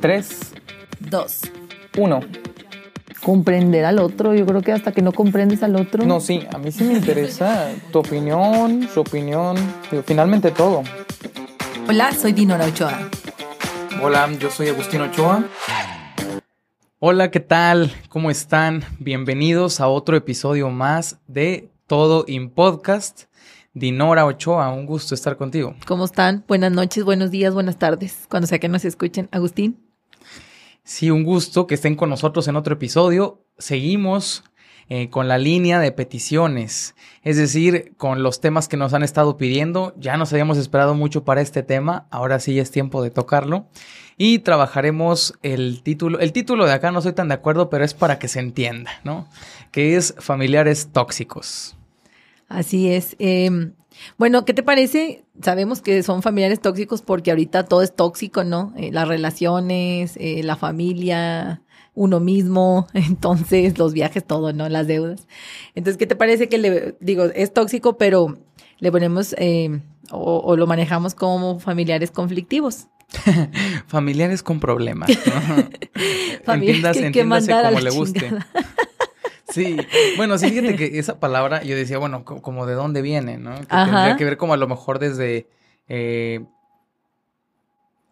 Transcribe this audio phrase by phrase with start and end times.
[0.00, 0.52] Tres,
[0.98, 1.42] Dos.
[1.98, 2.20] uno.
[3.22, 6.06] Comprender al otro, yo creo que hasta que no comprendes al otro.
[6.06, 9.56] No, sí, a mí sí me interesa tu opinión, su opinión,
[9.90, 10.82] digo, finalmente todo.
[11.86, 13.10] Hola, soy Dinora Ochoa.
[14.02, 15.44] Hola, yo soy Agustín Ochoa.
[16.98, 17.92] Hola, ¿qué tal?
[18.08, 18.84] ¿Cómo están?
[18.98, 23.24] Bienvenidos a otro episodio más de Todo in Podcast.
[23.74, 25.74] Dinora Ochoa, un gusto estar contigo.
[25.86, 26.42] ¿Cómo están?
[26.48, 29.28] Buenas noches, buenos días, buenas tardes, cuando sea que nos escuchen.
[29.30, 29.89] Agustín.
[30.84, 33.44] Sí, un gusto que estén con nosotros en otro episodio.
[33.58, 34.44] Seguimos
[34.88, 39.36] eh, con la línea de peticiones, es decir, con los temas que nos han estado
[39.36, 39.94] pidiendo.
[39.96, 43.68] Ya nos habíamos esperado mucho para este tema, ahora sí es tiempo de tocarlo.
[44.16, 46.18] Y trabajaremos el título.
[46.18, 48.90] El título de acá no estoy tan de acuerdo, pero es para que se entienda,
[49.04, 49.28] ¿no?
[49.70, 51.76] Que es familiares tóxicos.
[52.48, 53.14] Así es.
[53.20, 53.70] Eh,
[54.18, 55.24] bueno, ¿qué te parece?
[55.42, 58.72] Sabemos que son familiares tóxicos porque ahorita todo es tóxico, ¿no?
[58.76, 61.62] Eh, las relaciones, eh, la familia,
[61.94, 64.68] uno mismo, entonces los viajes, todo, ¿no?
[64.68, 65.26] Las deudas.
[65.74, 68.38] Entonces, ¿qué te parece que le digo, es tóxico, pero
[68.78, 69.80] le ponemos eh,
[70.10, 72.88] o, o lo manejamos como familiares conflictivos?
[73.86, 75.08] familiares con problemas.
[75.10, 75.68] ¿no?
[76.44, 78.30] Familiares que hay que como le guste.
[79.50, 79.76] Sí,
[80.16, 83.54] bueno, sí, fíjate que esa palabra yo decía, bueno, co- como de dónde viene, ¿no?
[83.54, 83.84] Que Ajá.
[83.84, 85.48] tendría que ver como a lo mejor desde...
[85.88, 86.40] eh,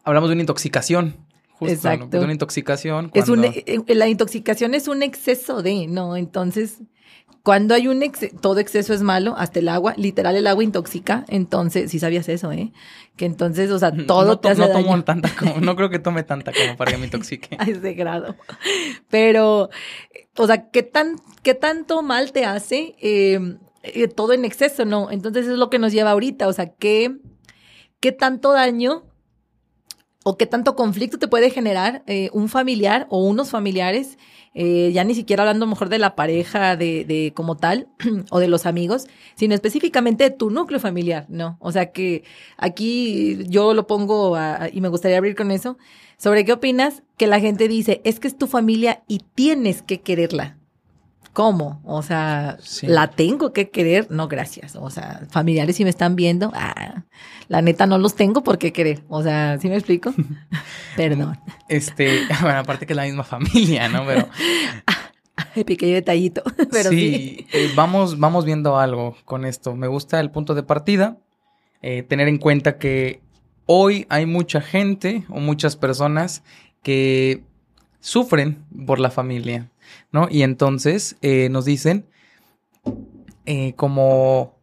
[0.05, 1.17] hablamos de una intoxicación.
[1.53, 1.73] Justo, ¿no?
[1.95, 2.19] Exacto.
[2.19, 3.11] De una intoxicación.
[3.15, 6.17] Es un, cuando- eh, la intoxicación es un exceso de, ¿no?
[6.17, 6.79] Entonces,
[7.43, 11.25] cuando hay un exceso, todo exceso es malo, hasta el agua, literal el agua intoxica,
[11.29, 12.73] entonces, si sabías eso, ¿eh?
[13.17, 15.75] Que entonces, o sea, todo no, te to- hace no daño tomo tanta como, no
[15.77, 17.57] creo que tome tanta como para que me intoxique.
[17.59, 18.37] a ese grado.
[19.09, 19.71] Pero,
[20.37, 25.11] o sea, ¿qué, tan, qué tanto mal te hace eh, eh, todo en exceso, no?
[25.11, 27.17] Entonces es lo que nos lleva ahorita, o sea, ¿qué,
[28.01, 29.05] qué tanto daño
[30.25, 34.19] o qué tanto conflicto te puede generar eh, un familiar o unos familiares,
[34.55, 37.89] eh, ya ni siquiera hablando mejor de la pareja de, de como tal
[38.31, 39.07] o de los amigos,
[39.37, 41.57] sino específicamente de tu núcleo familiar, ¿no?
[41.61, 42.25] O sea que
[42.57, 45.79] aquí yo lo pongo a- y me gustaría abrir con eso.
[46.17, 47.03] ¿Sobre qué opinas?
[47.17, 50.58] Que la gente dice, es que es tu familia y tienes que quererla.
[51.33, 51.81] ¿Cómo?
[51.85, 52.87] O sea, Sí.
[52.87, 54.11] la tengo que querer.
[54.11, 54.77] No, gracias.
[54.77, 57.05] O sea, familiares si me están viendo, ah,
[57.49, 59.03] la neta no los tengo por qué querer.
[59.09, 60.13] O sea, ¿sí me explico?
[60.97, 61.39] Perdón.
[61.69, 64.05] Este, bueno, aparte que es la misma familia, ¿no?
[64.07, 64.29] Pero
[65.67, 66.43] Pequeño detallito.
[66.71, 66.97] Pero sí.
[66.99, 69.75] sí, eh, vamos, vamos viendo algo con esto.
[69.75, 71.19] Me gusta el punto de partida,
[71.83, 73.23] eh, tener en cuenta que
[73.67, 76.43] hoy hay mucha gente o muchas personas
[76.83, 77.45] que
[78.01, 79.71] sufren por la familia,
[80.13, 80.29] ¿no?
[80.31, 82.07] Y entonces eh, nos dicen
[83.47, 84.59] eh, como,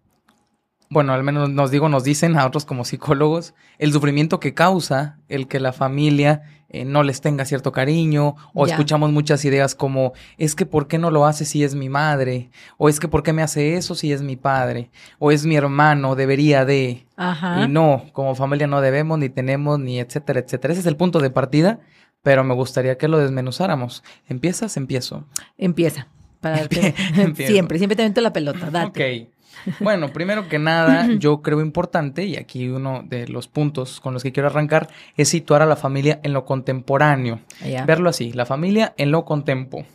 [0.90, 5.20] bueno, al menos nos digo, nos dicen a otros como psicólogos, el sufrimiento que causa
[5.28, 10.14] el que la familia eh, no les tenga cierto cariño, o escuchamos muchas ideas como,
[10.38, 12.50] es que ¿por qué no lo hace si es mi madre?
[12.78, 14.92] O es que ¿por qué me hace eso si es mi padre?
[15.18, 17.08] O es mi hermano, debería de...
[17.16, 17.64] Ajá.
[17.64, 20.74] Y no, como familia no debemos, ni tenemos, ni etcétera, etcétera.
[20.74, 21.80] Ese es el punto de partida,
[22.26, 24.04] pero me gustaría que lo desmenuzáramos.
[24.28, 24.78] ¿Empiezas?
[24.78, 25.26] Empiezo.
[25.60, 26.08] Empieza.
[26.42, 26.96] Para darte-.
[27.36, 28.72] Siempre, siempre te meto la pelota.
[28.72, 29.28] Date.
[29.68, 29.74] Ok.
[29.80, 34.24] Bueno, primero que nada, yo creo importante, y aquí uno de los puntos con los
[34.24, 37.42] que quiero arrancar, es situar a la familia en lo contemporáneo.
[37.62, 37.86] Allá.
[37.86, 39.86] Verlo así, la familia en lo contempo.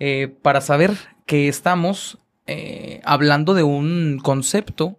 [0.00, 0.96] Eh, para saber
[1.26, 2.18] que estamos
[2.48, 4.98] eh, hablando de un concepto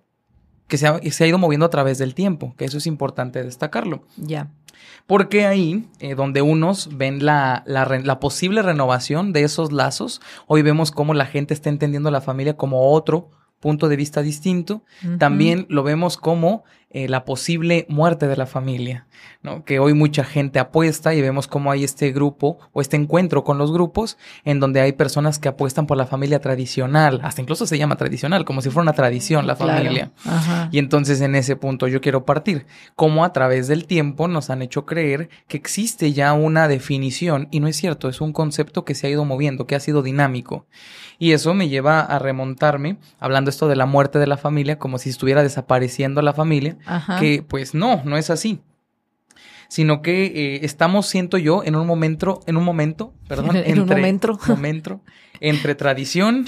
[0.69, 3.43] que se ha, se ha ido moviendo a través del tiempo, que eso es importante
[3.43, 4.05] destacarlo.
[4.15, 4.49] Ya.
[5.07, 10.91] Porque ahí, eh, donde unos ven la, la posible renovación de esos lazos, hoy vemos
[10.91, 14.83] cómo la gente está entendiendo a la familia como otro punto de vista distinto.
[15.17, 19.05] También lo vemos como eh, la posible muerte de la familia,
[19.43, 19.63] ¿no?
[19.63, 23.59] Que hoy mucha gente apuesta y vemos cómo hay este grupo o este encuentro con
[23.59, 27.77] los grupos en donde hay personas que apuestan por la familia tradicional, hasta incluso se
[27.77, 29.73] llama tradicional, como si fuera una tradición la Claro.
[29.73, 30.11] familia.
[30.25, 30.69] Ajá.
[30.71, 32.65] Y entonces en ese punto yo quiero partir.
[32.95, 37.59] Cómo a través del tiempo nos han hecho creer que existe ya una definición y
[37.59, 40.65] no es cierto, es un concepto que se ha ido moviendo, que ha sido dinámico.
[41.21, 44.97] Y eso me lleva a remontarme, hablando esto de la muerte de la familia, como
[44.97, 47.19] si estuviera desapareciendo la familia, Ajá.
[47.19, 48.61] que pues no, no es así.
[49.67, 53.87] Sino que eh, estamos, siento yo, en un momento, en un momento, perdón, En un
[53.87, 54.39] momento.
[54.47, 55.01] momento
[55.39, 56.47] entre tradición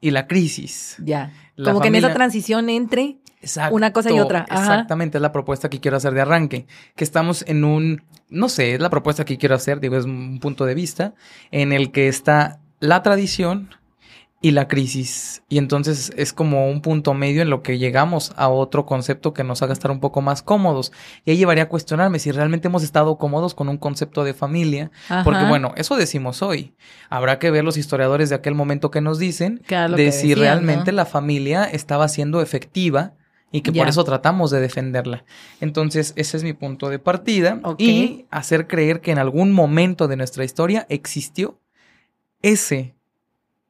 [0.00, 0.96] y la crisis.
[0.98, 1.32] Ya.
[1.56, 4.60] La Como que en esa transición entre Exacto, Una cosa y otra, ajá.
[4.60, 6.66] Exactamente, es la propuesta que quiero hacer de arranque.
[6.94, 10.40] Que estamos en un, no sé, es la propuesta que quiero hacer, digo, es un
[10.40, 11.14] punto de vista,
[11.50, 13.70] en el que está la tradición
[14.42, 15.42] y la crisis.
[15.48, 19.44] Y entonces es como un punto medio en lo que llegamos a otro concepto que
[19.44, 20.92] nos haga estar un poco más cómodos.
[21.26, 24.90] Y ahí llevaría a cuestionarme si realmente hemos estado cómodos con un concepto de familia.
[25.24, 26.74] Porque bueno, eso decimos hoy.
[27.10, 31.04] Habrá que ver los historiadores de aquel momento que nos dicen de si realmente la
[31.04, 33.12] familia estaba siendo efectiva
[33.52, 35.24] y que por eso tratamos de defenderla.
[35.60, 40.16] Entonces, ese es mi punto de partida y hacer creer que en algún momento de
[40.16, 41.60] nuestra historia existió
[42.42, 42.94] ese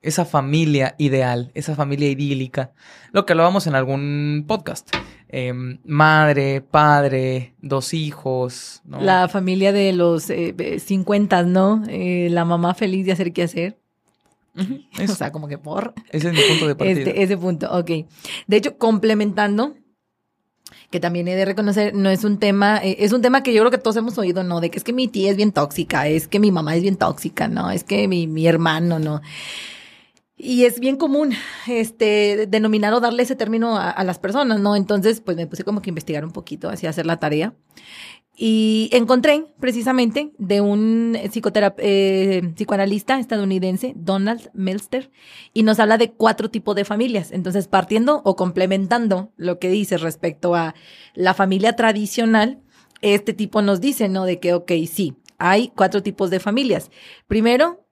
[0.02, 2.73] esa familia ideal, esa familia idílica,
[3.12, 4.88] lo que hablábamos en algún podcast.
[5.29, 8.82] Em, madre, padre, dos hijos.
[8.85, 9.00] ¿no?
[9.00, 11.85] La familia de los eh, 50, ¿no?
[11.88, 13.79] Eh, la mamá feliz de hacer qué hacer.
[14.56, 15.94] o sea, como que por.
[16.11, 16.99] Ese es mi punto de partida.
[16.99, 17.91] Este, ese punto, ok.
[18.49, 19.76] De hecho, complementando,
[20.91, 23.61] que también he de reconocer, no es un tema, eh, es un tema que yo
[23.62, 24.61] creo que todos hemos oído, ¿no?
[24.61, 26.97] De que es que mi tía es bien tóxica, es que mi mamá es bien
[26.97, 27.70] tóxica, ¿no?
[27.70, 29.20] Es que mi, mi hermano, ¿no?
[30.42, 31.34] Y es bien común
[31.66, 34.75] este, denominar o darle ese término a, las personas, ¿no?
[34.75, 37.52] Entonces, pues me puse como que investigar un poquito, así hacer la tarea.
[38.34, 41.28] Y encontré precisamente de un eh,
[42.54, 45.10] psicoanalista estadounidense, Donald Melster,
[45.52, 47.32] y nos habla de cuatro tipos de familias.
[47.32, 50.75] Entonces, partiendo o complementando lo que dice respecto a
[51.12, 52.62] la familia tradicional,
[53.02, 54.25] este tipo nos dice, ¿no?
[54.25, 56.90] De que, ok, sí, hay cuatro tipos de familias.
[57.26, 57.84] Primero,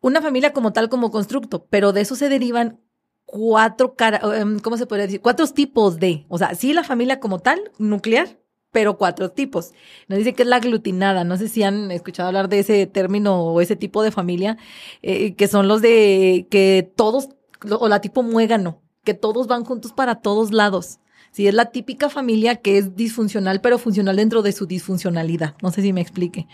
[0.00, 2.80] una familia como tal, como constructo, pero de eso se derivan
[3.24, 3.94] cuatro,
[4.34, 5.20] em, ¿cómo se podría decir?
[5.20, 8.38] Cuatro tipos de, o sea, sí la familia como tal, nuclear,
[8.72, 9.72] pero cuatro tipos.
[10.06, 11.24] Nos dice que es la aglutinada.
[11.24, 14.58] No sé si han escuchado hablar de ese término o ese tipo de familia,
[15.02, 17.30] eh, que son los de que todos,
[17.70, 20.98] o la tipo muégano, que todos van juntos para todos lados.
[21.32, 25.54] Sí, es la típica familia que es disfuncional, pero funcional dentro de su disfuncionalidad.
[25.62, 26.46] No sé si me explique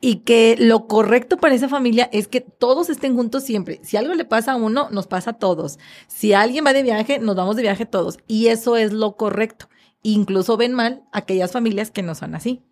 [0.00, 3.80] y que lo correcto para esa familia es que todos estén juntos siempre.
[3.82, 5.78] Si algo le pasa a uno, nos pasa a todos.
[6.06, 8.18] Si alguien va de viaje, nos vamos de viaje todos.
[8.28, 9.68] Y eso es lo correcto.
[10.02, 12.62] Incluso ven mal aquellas familias que no son así.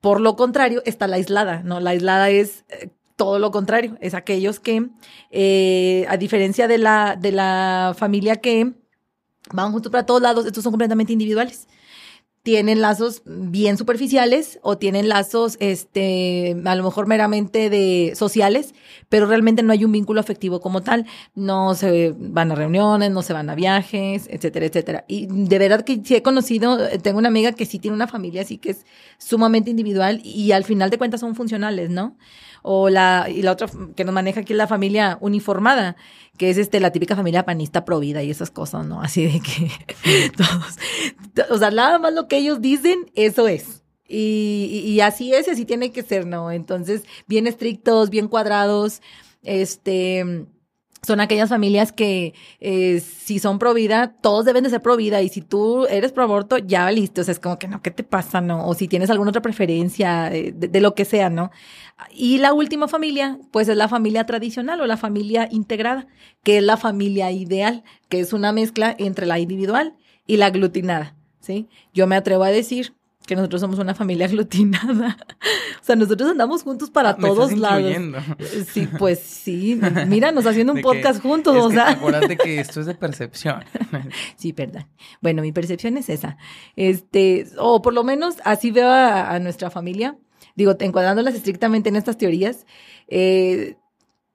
[0.00, 1.78] Por lo contrario, está la aislada, ¿no?
[1.80, 4.90] La aislada es eh, todo lo contrario, es aquellos que,
[5.30, 8.74] eh, a diferencia de la, de la familia que
[9.52, 11.66] van juntos para todos lados, estos son completamente individuales
[12.48, 18.74] tienen lazos bien superficiales o tienen lazos, este, a lo mejor meramente de sociales,
[19.10, 21.04] pero realmente no hay un vínculo afectivo como tal.
[21.34, 25.04] No se van a reuniones, no se van a viajes, etcétera, etcétera.
[25.08, 28.40] Y de verdad que sí he conocido, tengo una amiga que sí tiene una familia
[28.40, 28.86] así que es
[29.18, 32.16] sumamente individual y al final de cuentas son funcionales, ¿no?
[32.62, 35.96] o la, y la otra que nos maneja aquí es la familia uniformada,
[36.36, 39.00] que es este, la típica familia panista provida y esas cosas, ¿no?
[39.00, 43.82] Así de que todos, o sea, nada más lo que ellos dicen, eso es.
[44.08, 46.50] Y, y, así es, y así tiene que ser, ¿no?
[46.50, 49.02] Entonces, bien estrictos, bien cuadrados,
[49.42, 50.46] este
[51.06, 55.22] son aquellas familias que eh, si son pro vida, todos deben de ser pro vida
[55.22, 57.90] y si tú eres pro aborto, ya listo, o sea, es como que no, ¿qué
[57.90, 58.66] te pasa, no?
[58.66, 61.50] O si tienes alguna otra preferencia de, de, lo que sea, ¿no?
[62.12, 66.08] Y la última familia, pues es la familia tradicional o la familia integrada,
[66.42, 69.96] que es la familia ideal, que es una mezcla entre la individual
[70.26, 71.14] y la aglutinada,
[71.48, 71.66] ¿sí?
[71.94, 72.94] Yo me atrevo a decir
[73.26, 75.16] que nosotros somos una familia aglutinada.
[75.80, 77.96] o sea, nosotros andamos juntos para ah, todos lados.
[78.70, 79.80] Sí, pues sí.
[80.06, 81.90] Míranos haciendo un podcast juntos, o sea.
[81.90, 83.64] Acuérdate que esto es de percepción.
[84.36, 84.86] sí, perdón.
[85.22, 86.36] Bueno, mi percepción es esa.
[86.76, 90.18] Este, o por lo menos así veo a, nuestra familia.
[90.54, 92.66] Digo, encuadrándolas estrictamente en estas teorías.
[93.06, 93.76] Eh,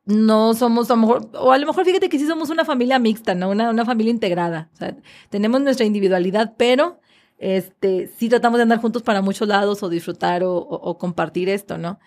[0.06, 3.00] no somos, a lo mejor, o a lo mejor fíjate que sí somos una familia
[3.00, 3.50] mixta, ¿no?
[3.50, 4.70] Una, una familia integrada.
[4.74, 4.98] O sea,
[5.30, 7.00] tenemos nuestra individualidad, pero
[7.44, 12.00] este, sí tratamos de andar juntos para muchos lados o disfrutar o, compartir esto, ¿no?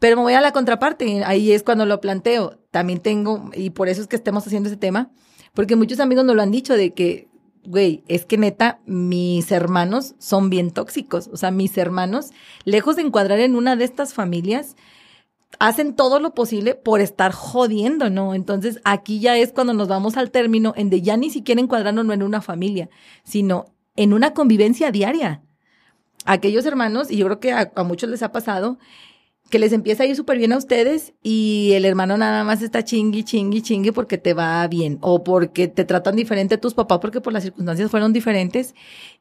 [0.00, 2.58] Pero me voy a la contraparte, ahí es cuando lo planteo.
[2.72, 5.12] También tengo, y por eso es que estemos haciendo ese tema,
[5.54, 7.28] porque muchos amigos nos lo han dicho de que,
[7.64, 11.30] güey, es que neta, mis hermanos son bien tóxicos.
[11.32, 12.30] O sea, mis hermanos,
[12.64, 14.74] lejos de encuadrar en una de estas familias,
[15.60, 18.34] hacen todo lo posible por estar jodiendo, ¿no?
[18.34, 22.08] Entonces aquí ya es cuando nos vamos al término en de ya ni siquiera encuadrarnos
[22.10, 22.88] en una familia,
[23.22, 25.42] sino en una convivencia diaria.
[26.24, 28.78] Aquellos hermanos, y yo creo que a, muchos les ha pasado,
[29.50, 32.84] que les empieza a ir súper bien a ustedes y el hermano nada más está
[32.84, 37.00] chingui, chingui, chingui porque te va bien o porque te tratan diferente a tus papás
[37.00, 38.74] porque por las circunstancias fueron diferentes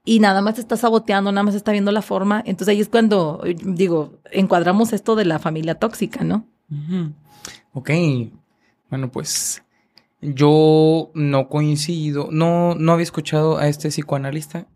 [0.05, 2.41] y nada más te está saboteando, nada más está viendo la forma.
[2.45, 6.45] Entonces ahí es cuando, digo, encuadramos esto de la familia tóxica, ¿no?
[7.73, 7.89] Ok,
[8.89, 9.63] bueno, pues
[10.21, 14.67] yo no coincido, no, no había escuchado a este psicoanalista.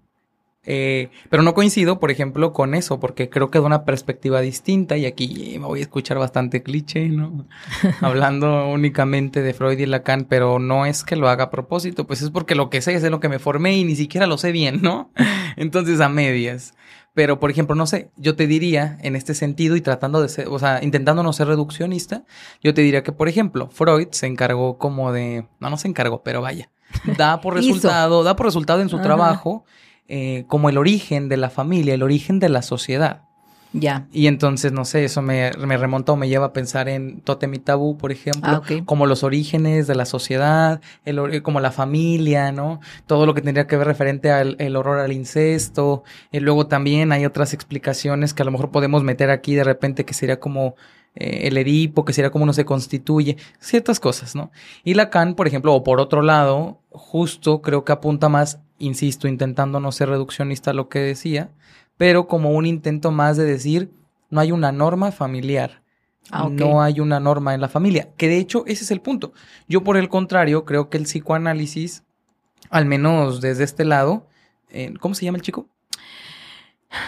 [0.68, 4.98] Eh, pero no coincido, por ejemplo, con eso, porque creo que es una perspectiva distinta
[4.98, 7.46] y aquí me voy a escuchar bastante cliché, ¿no?
[8.02, 12.24] Hablando únicamente de Freud y Lacan, pero no es que lo haga a propósito, pues
[12.24, 14.40] es porque lo que sé es de lo que me formé y ni siquiera lo
[14.40, 15.12] sé bien, ¿no?
[15.56, 16.74] Entonces a medias.
[17.16, 20.50] Pero, por ejemplo, no sé, yo te diría en este sentido y tratando de ser,
[20.50, 22.26] o sea, intentando no ser reduccionista,
[22.62, 26.24] yo te diría que, por ejemplo, Freud se encargó como de, no, no se encargó,
[26.24, 26.70] pero vaya,
[27.18, 29.64] da por resultado, da por resultado en su trabajo
[30.08, 33.24] eh, como el origen de la familia, el origen de la sociedad.
[33.78, 34.08] Ya.
[34.14, 37.54] Y entonces, no sé, eso me, me remonta o me lleva a pensar en Totem
[37.56, 42.54] y Tabú, por ejemplo, ah, como los orígenes de la sociedad, el, como la familia,
[42.54, 42.80] ¿no?
[43.06, 46.04] Todo lo que tendría que ver referente al el horror al incesto.
[46.32, 50.06] Y luego también hay otras explicaciones que a lo mejor podemos meter aquí de repente,
[50.06, 50.76] que sería como
[51.16, 54.52] eh, el Edipo, que sería como uno se constituye, ciertas cosas, ¿no?
[54.86, 59.80] Y Lacan, por ejemplo, o por otro lado, justo creo que apunta más insisto, intentando
[59.80, 61.50] no ser reduccionista a lo que decía,
[61.98, 63.92] pero como un intento más de decir,
[64.30, 65.82] no hay una norma familiar.
[66.32, 68.10] Ah, no hay una norma en la familia.
[68.18, 69.34] Que de hecho, ese es el punto.
[69.68, 72.04] Yo, por el contrario, creo que el psicoanálisis,
[72.70, 74.28] al menos desde este lado,
[74.70, 75.70] eh, ¿cómo se llama el chico?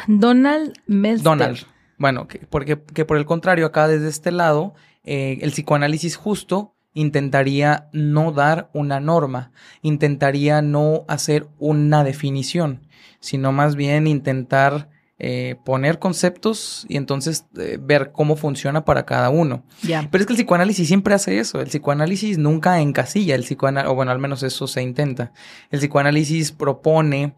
[0.07, 1.23] Donald Mester.
[1.23, 1.57] Donald.
[1.97, 6.75] Bueno, que, porque, que por el contrario, acá desde este lado, eh, el psicoanálisis justo
[6.97, 9.51] intentaría no dar una norma,
[9.83, 12.87] intentaría no hacer una definición,
[13.19, 14.89] sino más bien intentar
[15.19, 19.63] eh, poner conceptos y entonces eh, ver cómo funciona para cada uno.
[20.09, 23.95] Pero es que el psicoanálisis siempre hace eso, el psicoanálisis nunca encasilla, el psicoanálisis, o
[23.95, 25.33] bueno, al menos eso se intenta.
[25.69, 27.35] El psicoanálisis propone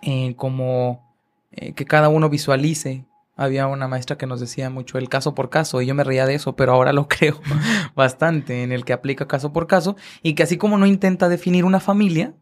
[0.00, 1.10] eh, como
[1.50, 3.04] que cada uno visualice
[3.40, 6.26] había una maestra que nos decía mucho el caso por caso y yo me reía
[6.26, 7.40] de eso, pero ahora lo creo
[7.96, 11.64] bastante en el que aplica caso por caso y que así como no intenta definir
[11.64, 12.34] una familia,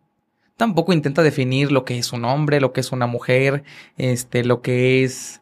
[0.56, 3.62] tampoco intenta definir lo que es un hombre, lo que es una mujer,
[3.96, 5.40] este, lo que es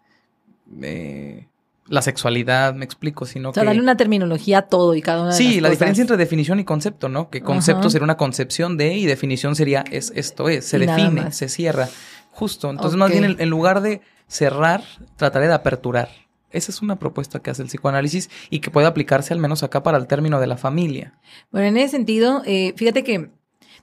[0.82, 1.46] eh,
[1.88, 5.30] la sexualidad, me explico, sino o sea, darle una terminología a todo y cada una
[5.30, 7.30] de Sí, la diferencia entre definición y concepto, ¿no?
[7.30, 11.48] Que concepto sería una concepción de y definición sería es esto es, se define, se
[11.48, 11.88] cierra.
[12.30, 12.68] Justo.
[12.68, 14.82] Entonces, más bien en lugar de cerrar,
[15.16, 16.08] trataré de aperturar.
[16.50, 19.82] Esa es una propuesta que hace el psicoanálisis y que puede aplicarse al menos acá
[19.82, 21.18] para el término de la familia.
[21.50, 23.30] Bueno, en ese sentido, eh, fíjate que,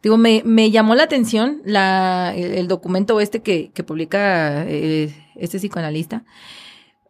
[0.01, 5.59] digo, me, me, llamó la atención la, el, documento este que, que publica eh, este
[5.59, 6.23] psicoanalista,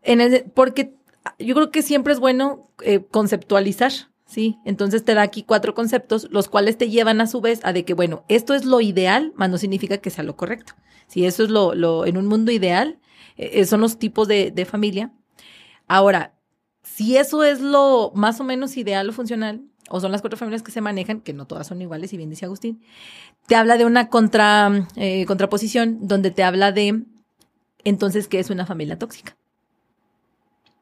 [0.02, 0.96] en el, porque
[1.40, 3.92] yo creo que siempre es bueno eh, conceptualizar,
[4.26, 4.58] ¿sí?
[4.66, 7.86] Entonces te da aquí cuatro conceptos, los cuales te llevan a su vez a de
[7.86, 10.74] que, bueno, esto es lo ideal, más no significa que sea lo correcto.
[11.08, 13.00] Si eso es lo, lo en un mundo ideal,
[13.38, 15.12] eh, eh, son los tipos de, de familia.
[15.88, 16.34] Ahora,
[16.84, 20.64] si eso es lo más o menos ideal o funcional, o son las cuatro familias
[20.64, 22.82] que se manejan, que no todas son iguales, y bien dice Agustín,
[23.48, 27.04] te habla de una contra, eh, contraposición donde te habla de
[27.84, 29.36] entonces qué es una familia tóxica.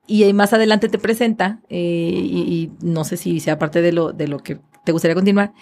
[0.07, 4.27] Y más adelante te presenta, y, y, no sé si sea parte de lo, de
[4.27, 5.53] lo que ¿Te gustaría continuar?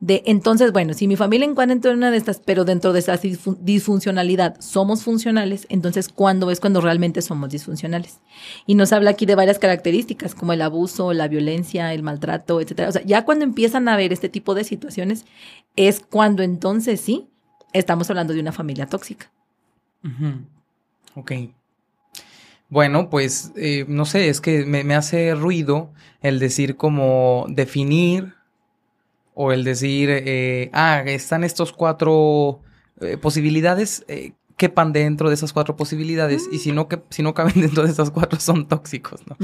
[0.00, 3.16] De entonces, bueno, si mi familia encuentra en una de estas, pero dentro de esa
[3.60, 8.18] disfuncionalidad somos funcionales, entonces ¿cuándo es cuando realmente somos disfuncionales?
[8.66, 12.88] Y nos habla aquí de varias características, como el abuso, la violencia, el maltrato, etcétera.
[12.88, 15.24] O sea, ya cuando empiezan a ver este tipo de situaciones,
[15.76, 17.28] es cuando entonces sí
[17.72, 19.30] estamos hablando de una familia tóxica.
[21.14, 21.32] Ok.
[22.68, 28.34] Bueno, pues eh, no sé, es que me, me, hace ruido el decir como definir
[29.34, 32.60] o el decir, eh, ah, están estos cuatro
[33.00, 37.34] eh, posibilidades, eh, quepan dentro de esas cuatro posibilidades y si no, que, si no
[37.34, 39.36] caben dentro de esas cuatro son tóxicos, ¿no?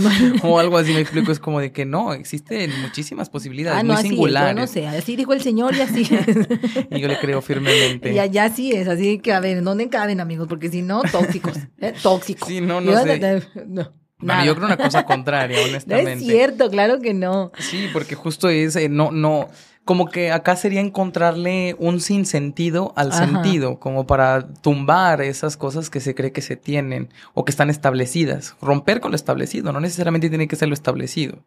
[0.49, 3.95] o algo así me explico, es como de que no, existen muchísimas posibilidades, ah, no,
[3.95, 4.55] muy singulares.
[4.55, 6.03] no sé, así dijo el señor y así
[6.91, 8.13] y yo le creo firmemente.
[8.13, 10.47] Y allá sí es, así que a ver, ¿dónde caben amigos?
[10.49, 11.59] Porque si no, tóxicos,
[12.03, 12.49] tóxicos.
[12.49, 13.43] Sí, no, no sé.
[13.67, 14.45] No.
[14.45, 16.11] yo creo una cosa contraria, honestamente.
[16.15, 17.51] No es cierto, claro que no.
[17.59, 19.49] Sí, porque justo es, no, no,
[19.85, 26.01] como que acá sería encontrarle un sinsentido al sentido, como para tumbar esas cosas que
[26.01, 30.29] se cree que se tienen o que están establecidas, romper con lo establecido, no necesariamente
[30.29, 31.39] tiene que ser lo establecido.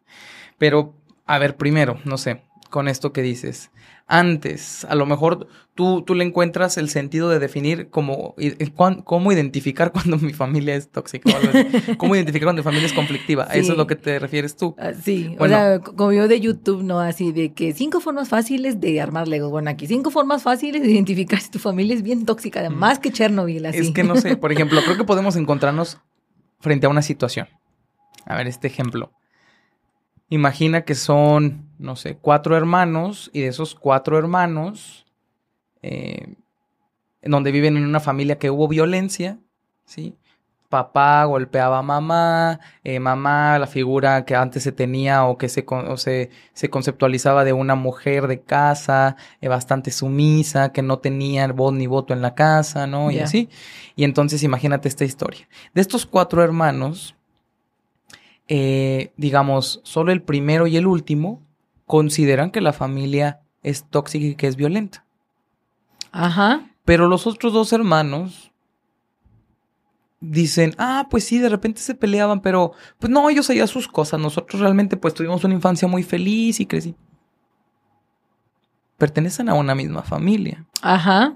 [0.57, 0.93] Pero,
[1.25, 2.41] a ver, primero, no sé,
[2.73, 3.69] con esto que dices,
[4.07, 4.83] antes.
[4.85, 8.33] A lo mejor tú, tú le encuentras el sentido de definir cómo,
[9.03, 11.29] cómo identificar cuando mi familia es tóxica.
[11.29, 13.43] O cómo identificar cuando mi familia es conflictiva.
[13.53, 14.75] Eso es lo que te refieres tú.
[14.79, 16.99] Ah, sí, o sea, como yo de YouTube, ¿no?
[16.99, 19.51] Así de que cinco formas fáciles de armar Legos.
[19.51, 23.11] Bueno, aquí cinco formas fáciles de identificar si tu familia es bien tóxica, más que
[23.11, 23.67] Chernobyl.
[23.67, 23.77] Así.
[23.77, 25.99] Es que no sé, por ejemplo, creo que podemos encontrarnos
[26.59, 27.47] frente a una situación.
[28.25, 29.11] A ver, este ejemplo.
[30.33, 35.05] Imagina que son, no sé, cuatro hermanos y de esos cuatro hermanos,
[35.83, 36.37] eh,
[37.21, 39.37] en donde viven en una familia que hubo violencia,
[39.85, 40.15] ¿sí?
[40.69, 45.63] Papá golpeaba a mamá, eh, mamá, la figura que antes se tenía o que se,
[45.97, 51.73] se, se, conceptualizaba de una mujer de casa, eh, bastante sumisa, que no tenía voz
[51.73, 53.11] ni voto en la casa, ¿no?
[53.11, 53.49] Y así.
[53.95, 55.47] Y entonces imagínate esta historia.
[55.75, 57.15] De estos cuatro hermanos,
[58.47, 61.41] eh, digamos, solo el primero y el último
[61.85, 65.05] consideran que la familia es tóxica y que es violenta.
[66.11, 66.69] Ajá.
[66.85, 68.51] Pero los otros dos hermanos
[70.19, 74.19] dicen, ah, pues sí, de repente se peleaban, pero pues no, ellos hacían sus cosas.
[74.19, 76.95] Nosotros realmente pues tuvimos una infancia muy feliz y crecí.
[78.97, 80.65] Pertenecen a una misma familia.
[80.81, 81.35] Ajá.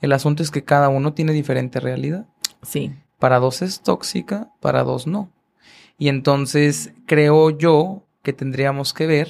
[0.00, 2.26] El asunto es que cada uno tiene diferente realidad.
[2.62, 2.92] Sí.
[3.18, 5.30] Para dos es tóxica, para dos no.
[6.02, 9.28] Y entonces creo yo que tendríamos que ver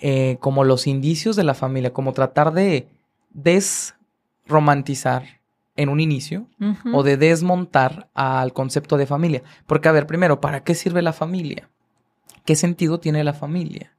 [0.00, 2.86] eh, como los indicios de la familia, como tratar de
[3.32, 5.40] desromantizar
[5.74, 6.46] en un inicio
[6.92, 9.42] o de desmontar al concepto de familia.
[9.66, 11.68] Porque, a ver, primero, ¿para qué sirve la familia?
[12.44, 13.96] ¿Qué sentido tiene la familia?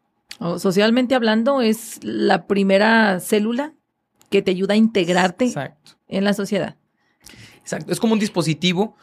[0.58, 3.74] socialmente hablando, es la primera célula
[4.30, 5.52] que te ayuda a integrarte
[6.08, 6.78] en la sociedad.
[7.60, 7.92] Exacto.
[7.92, 8.96] Es como un dispositivo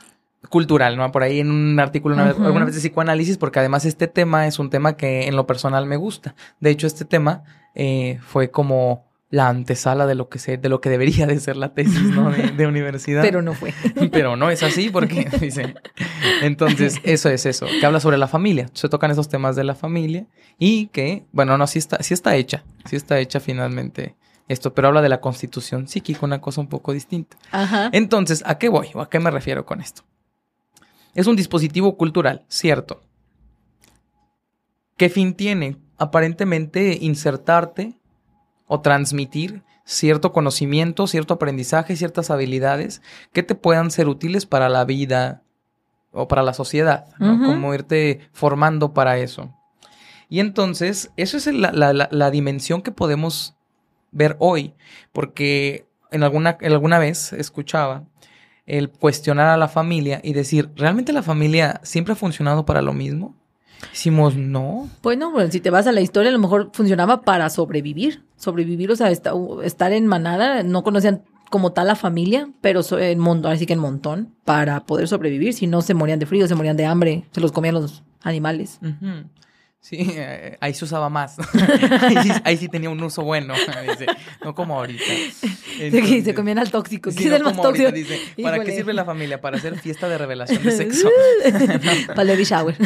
[0.49, 1.11] cultural, ¿no?
[1.13, 4.71] Por ahí en un artículo alguna vez de psicoanálisis, porque además este tema es un
[4.71, 6.35] tema que en lo personal me gusta.
[6.61, 7.45] De hecho, este tema
[7.75, 11.57] eh, fue como la antesala de lo que se, de lo que debería de ser
[11.57, 12.31] la tesis, ¿no?
[12.31, 13.23] De, universidad.
[13.23, 13.73] Pero no fue.
[14.13, 15.75] Pero no es así porque dice.
[16.43, 18.69] Entonces, eso es eso, que habla sobre la familia.
[18.75, 20.27] Se tocan esos temas de la familia
[20.59, 24.17] y que, bueno, no, sí está, sí está hecha, sí está hecha finalmente
[24.49, 27.39] esto, pero habla de la constitución psíquica, una cosa un poco distinta.
[27.53, 27.89] Ajá.
[27.93, 30.03] Entonces, ¿a qué voy o a qué me refiero con esto?
[31.15, 33.03] Es un dispositivo cultural, cierto.
[34.97, 35.77] ¿Qué fin tiene?
[35.99, 37.95] Aparentemente insertarte
[38.67, 43.03] o transmitir cierto conocimiento, cierto aprendizaje, ciertas habilidades
[43.33, 45.43] que te puedan ser útiles para la vida
[46.13, 47.45] o para la sociedad, ¿no?
[47.45, 49.55] Como irte formando para eso.
[50.29, 53.55] Y entonces, eso es la, dimensión que podemos
[54.13, 54.75] ver hoy,
[55.13, 58.05] porque en alguna, en alguna vez escuchaba
[58.67, 62.93] el cuestionar a la familia y decir, ¿realmente la familia siempre ha funcionado para lo
[62.93, 63.35] mismo?
[63.93, 64.89] Hicimos, no.
[65.03, 68.23] Bueno, bueno, si te vas a la historia, a lo mejor funcionaba para sobrevivir.
[68.37, 73.53] Sobrevivir, o sea, estar en manada, no conocían como tal la familia, pero en montón,
[73.53, 75.53] así que en montón, para poder sobrevivir.
[75.53, 78.81] Si no, se morían de frío, se morían de hambre, se los comían los animales.
[79.83, 81.39] Sí, eh, ahí se usaba más.
[82.45, 83.53] ahí, sí, tenía un uso bueno.
[84.45, 85.05] no como ahorita.
[86.25, 87.11] se comían al tóxico.
[87.11, 87.91] Sí, no más tóxico?
[88.45, 89.41] ¿Para qué sirve la familia?
[89.41, 91.09] Para hacer fiesta de revelación de sexo.
[92.15, 92.77] Para baby shower.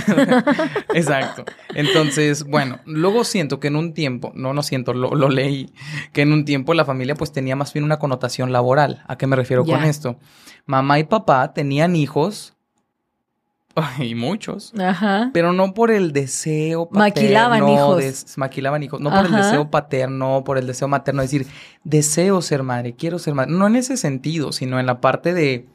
[0.95, 1.45] Exacto.
[1.75, 5.75] Entonces, bueno, luego siento que en un tiempo, no, no siento, lo, lo, leí,
[6.15, 9.05] que en un tiempo la familia pues tenía más bien una connotación laboral.
[9.07, 10.19] ¿A qué me refiero con esto?
[10.65, 12.56] Mamá y papá tenían hijos
[13.99, 14.73] y muchos.
[14.79, 15.31] Ajá.
[15.33, 17.05] Pero no por el deseo paterno.
[17.05, 18.39] Maquilaban hijos.
[18.39, 19.01] maquilaban hijos.
[19.01, 21.23] No por el deseo paterno, por el deseo materno.
[21.23, 21.47] Es decir,
[21.85, 23.53] deseo ser madre, quiero ser madre.
[23.53, 25.69] No en ese sentido, sino en la parte de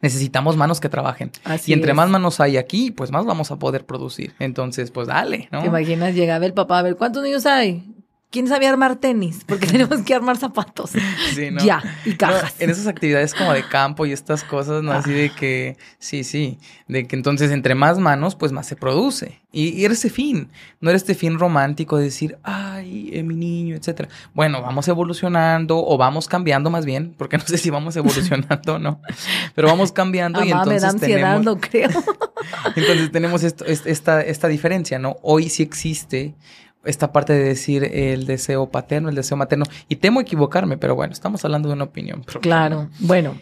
[0.00, 1.30] necesitamos manos que trabajen.
[1.66, 4.34] y entre más manos hay aquí, pues más vamos a poder producir.
[4.38, 5.60] Entonces, pues dale, ¿no?
[5.60, 6.14] ¿Te imaginas?
[6.14, 7.84] Llegaba el papá a ver cuántos niños hay.
[8.30, 9.40] ¿Quién sabía armar tenis?
[9.46, 10.90] Porque tenemos que armar zapatos.
[11.34, 11.64] Sí, ¿no?
[11.64, 12.54] Ya, y cajas.
[12.58, 14.92] en esas actividades como de campo y estas cosas, ¿no?
[14.92, 19.40] Así de que, sí, sí, de que entonces entre más manos, pues más se produce.
[19.50, 23.34] Y, y era ese fin, no era este fin romántico de decir, ay, eh, mi
[23.34, 24.10] niño, etcétera.
[24.34, 28.78] Bueno, vamos evolucionando o vamos cambiando más bien, porque no sé si vamos evolucionando o
[28.78, 29.00] no,
[29.54, 31.58] pero vamos cambiando y entonces me da ansiedad, tenemos...
[31.62, 31.88] creo.
[32.76, 35.16] entonces tenemos esto, esta, esta diferencia, ¿no?
[35.22, 36.34] Hoy sí existe
[36.84, 39.64] esta parte de decir el deseo paterno, el deseo materno.
[39.88, 42.24] Y temo equivocarme, pero bueno, estamos hablando de una opinión.
[42.40, 43.36] Claro, bueno.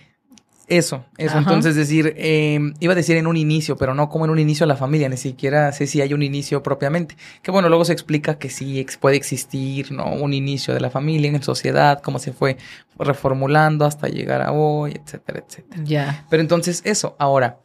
[0.69, 1.39] Eso, eso.
[1.39, 4.65] Entonces, decir, em, iba a decir en un inicio, pero no como en un inicio
[4.65, 7.17] a la familia, ni siquiera sé si hay un inicio propiamente.
[7.43, 10.13] Que bueno, luego se explica que sí puede existir, ¿no?
[10.13, 12.57] Un inicio de la familia en sociedad, cómo se fue
[12.99, 15.83] reformulando hasta llegar a hoy, etcétera, etcétera.
[15.85, 16.27] Ya.
[16.31, 17.15] Pero entonces, eso.
[17.21, 17.61] Ahora,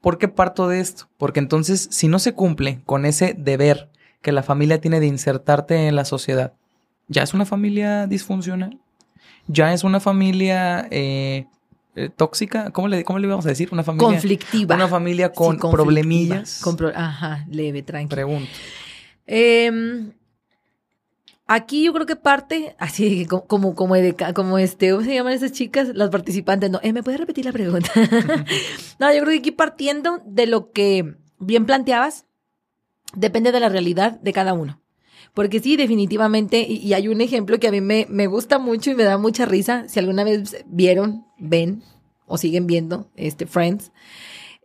[0.00, 1.10] ¿por qué parto de esto?
[1.18, 3.90] Porque entonces, si no se cumple con ese deber
[4.22, 6.54] que la familia tiene de insertarte en la sociedad,
[7.08, 8.78] ¿ya es una familia disfuncional?
[9.48, 11.46] ¿Ya es una familia eh,
[11.96, 12.70] eh, tóxica?
[12.70, 13.68] ¿Cómo le, ¿Cómo le vamos a decir?
[13.72, 14.76] Una familia conflictiva.
[14.76, 16.62] Una familia con problemillas.
[16.94, 18.14] Ajá, leve, tranquilo.
[18.14, 18.50] Pregunto.
[19.26, 20.12] Em,
[21.46, 25.88] aquí yo creo que parte, así como, como, como este, ¿cómo se llaman esas chicas?
[25.94, 27.90] Las participantes, no, eh, ¿me puedes repetir la pregunta?
[28.98, 32.26] no, yo creo que aquí partiendo de lo que bien planteabas,
[33.14, 34.80] depende de la realidad de cada uno.
[35.34, 38.90] Porque sí, definitivamente, y, y hay un ejemplo que a mí me, me gusta mucho
[38.90, 39.88] y me da mucha risa.
[39.88, 41.82] Si alguna vez vieron, ven
[42.26, 43.92] o siguen viendo este Friends,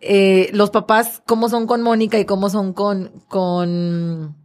[0.02, 4.36] eh, los papás, cómo son con Mónica y cómo son con, con,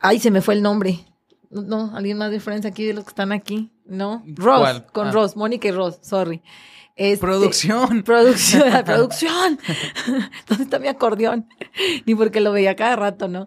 [0.00, 1.00] ay, se me fue el nombre.
[1.50, 4.22] No, alguien más de Friends aquí de los que están aquí, ¿no?
[4.26, 4.86] Ross, ¿Cuál?
[4.92, 5.12] con Ah.
[5.12, 6.42] Ross, Mónica y Ross, sorry.
[6.96, 8.02] Este, Producción.
[8.04, 9.58] Producción, la producción.
[10.48, 11.46] ¿Dónde está mi acordeón?
[12.06, 13.46] Ni porque lo veía cada rato, ¿no?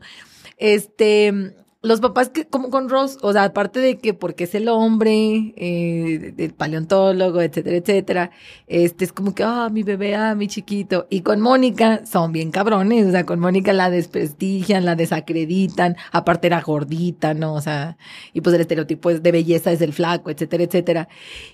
[0.57, 4.67] Este, los papás que, como con Ross, o sea, aparte de que porque es el
[4.67, 8.31] hombre, eh, del paleontólogo, etcétera, etcétera,
[8.67, 11.07] este es como que, ah, mi bebé, ah, mi chiquito.
[11.09, 16.47] Y con Mónica son bien cabrones, o sea, con Mónica la desprestigian, la desacreditan, aparte
[16.47, 17.53] era gordita, ¿no?
[17.53, 17.97] O sea,
[18.33, 21.07] y pues el estereotipo es de belleza es el flaco, etcétera, etcétera.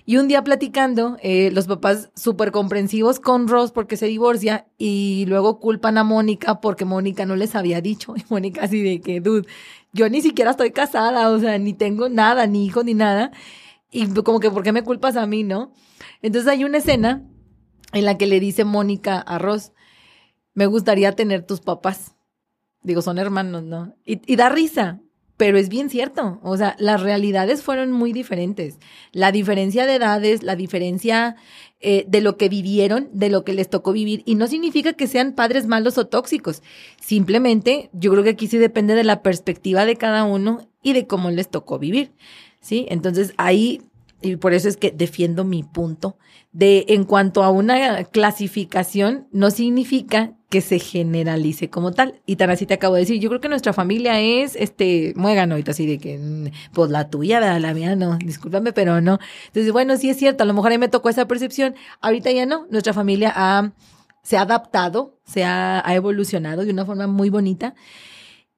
[0.06, 5.24] Y un día platicando, eh, los papás súper comprensivos con Ross porque se divorcia y
[5.28, 8.14] luego culpan a Mónica porque Mónica no les había dicho.
[8.16, 9.46] Y Mónica así de que, dude,
[9.96, 13.32] yo ni siquiera estoy casada, o sea, ni tengo nada, ni hijo, ni nada.
[13.90, 15.72] Y como que, ¿por qué me culpas a mí, no?
[16.22, 17.24] Entonces hay una escena
[17.92, 19.72] en la que le dice Mónica a Ross,
[20.54, 22.14] me gustaría tener tus papás.
[22.82, 23.96] Digo, son hermanos, ¿no?
[24.04, 25.00] Y, y da risa,
[25.36, 26.38] pero es bien cierto.
[26.42, 28.78] O sea, las realidades fueron muy diferentes.
[29.12, 31.36] La diferencia de edades, la diferencia
[31.80, 34.22] eh, de lo que vivieron, de lo que les tocó vivir.
[34.24, 36.62] Y no significa que sean padres malos o tóxicos.
[37.00, 41.06] Simplemente, yo creo que aquí sí depende de la perspectiva de cada uno y de
[41.06, 42.12] cómo les tocó vivir.
[42.60, 42.86] ¿Sí?
[42.88, 43.82] Entonces ahí,
[44.22, 46.16] y por eso es que defiendo mi punto,
[46.52, 52.20] de en cuanto a una clasificación, no significa que se generalice como tal.
[52.26, 55.58] Y tan así te acabo de decir, yo creo que nuestra familia es, este, muégano,
[55.58, 59.18] y así de que, mm, pues la tuya, la mía no, discúlpame, pero no.
[59.48, 62.30] Entonces, bueno, sí es cierto, a lo mejor a mí me tocó esa percepción, ahorita
[62.30, 63.72] ya no, nuestra familia ha,
[64.22, 67.74] se ha adaptado, se ha, ha evolucionado de una forma muy bonita.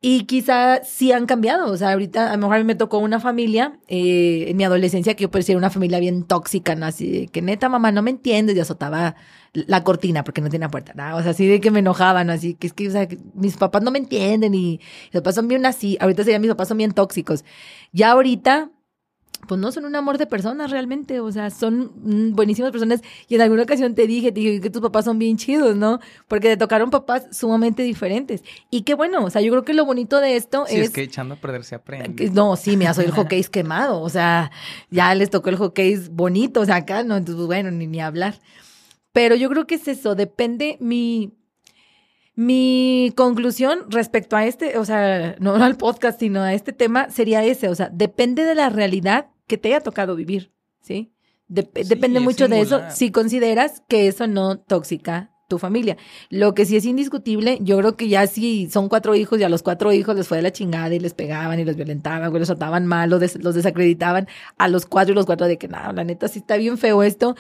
[0.00, 1.72] Y quizá sí han cambiado.
[1.72, 4.62] O sea, ahorita a lo mejor a mí me tocó una familia eh, en mi
[4.62, 6.86] adolescencia que yo parecía una familia bien tóxica, ¿no?
[6.86, 8.56] Así de que neta, mamá, no me entiendes.
[8.56, 9.16] Y azotaba
[9.52, 11.16] la cortina porque no tenía puerta, ¿no?
[11.16, 13.82] O sea, así de que me enojaban, así que es que, o sea, mis papás
[13.82, 14.80] no me entienden y
[15.12, 15.96] mis papás son bien así.
[16.00, 17.44] Ahorita serían mis papás son bien tóxicos.
[17.92, 18.70] Ya ahorita,
[19.46, 23.02] pues no son un amor de personas realmente, o sea, son mm, buenísimas personas.
[23.28, 26.00] Y en alguna ocasión te dije, te dije que tus papás son bien chidos, ¿no?
[26.26, 28.42] Porque te tocaron papás sumamente diferentes.
[28.70, 30.86] Y qué bueno, o sea, yo creo que lo bonito de esto Sí, es...
[30.86, 32.30] es que echando a perder se aprende.
[32.30, 34.50] No, sí, mira, soy el hockey quemado, o sea,
[34.90, 38.40] ya les tocó el hockey bonito, o sea, acá, no, entonces, bueno, ni, ni hablar.
[39.12, 41.32] Pero yo creo que es eso, depende mi,
[42.42, 47.42] mi conclusión respecto a este, o sea, no al podcast, sino a este tema, sería
[47.42, 51.10] ese, o sea, depende de la realidad que te haya tocado vivir, ¿sí?
[51.48, 55.96] Dep- Sí, depende mucho de eso si consideras que eso no tóxica tu familia.
[56.30, 59.48] Lo que sí es indiscutible, yo creo que ya si son cuatro hijos y a
[59.48, 62.46] los cuatro hijos les fue de la chingada y les pegaban y los violentaban, los
[62.46, 65.92] trataban mal, los, des- los desacreditaban a los cuatro y los cuatro de que no,
[65.92, 67.34] la neta sí está bien feo esto.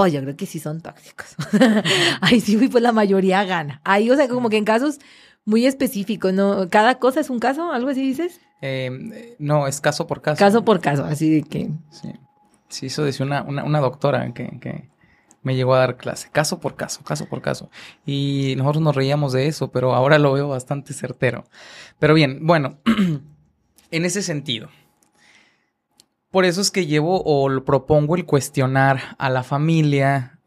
[0.00, 1.36] Pues yo creo que sí son tóxicos.
[2.22, 3.80] Ahí sí, pues la mayoría gana.
[3.84, 4.98] Ahí, o sea, como que en casos
[5.44, 6.68] muy específicos, ¿no?
[6.70, 8.40] Cada cosa es un caso, algo así dices.
[8.62, 10.38] Eh, no, es caso por caso.
[10.38, 11.70] Caso por caso, así de que.
[11.90, 12.12] Sí.
[12.68, 14.88] Sí, eso decía una, una, una doctora que, que
[15.42, 16.28] me llegó a dar clase.
[16.30, 17.68] Caso por caso, caso por caso.
[18.06, 21.44] Y nosotros nos reíamos de eso, pero ahora lo veo bastante certero.
[21.98, 22.78] Pero bien, bueno,
[23.90, 24.68] en ese sentido.
[26.30, 30.39] Por eso es que llevo o propongo el cuestionar a la familia,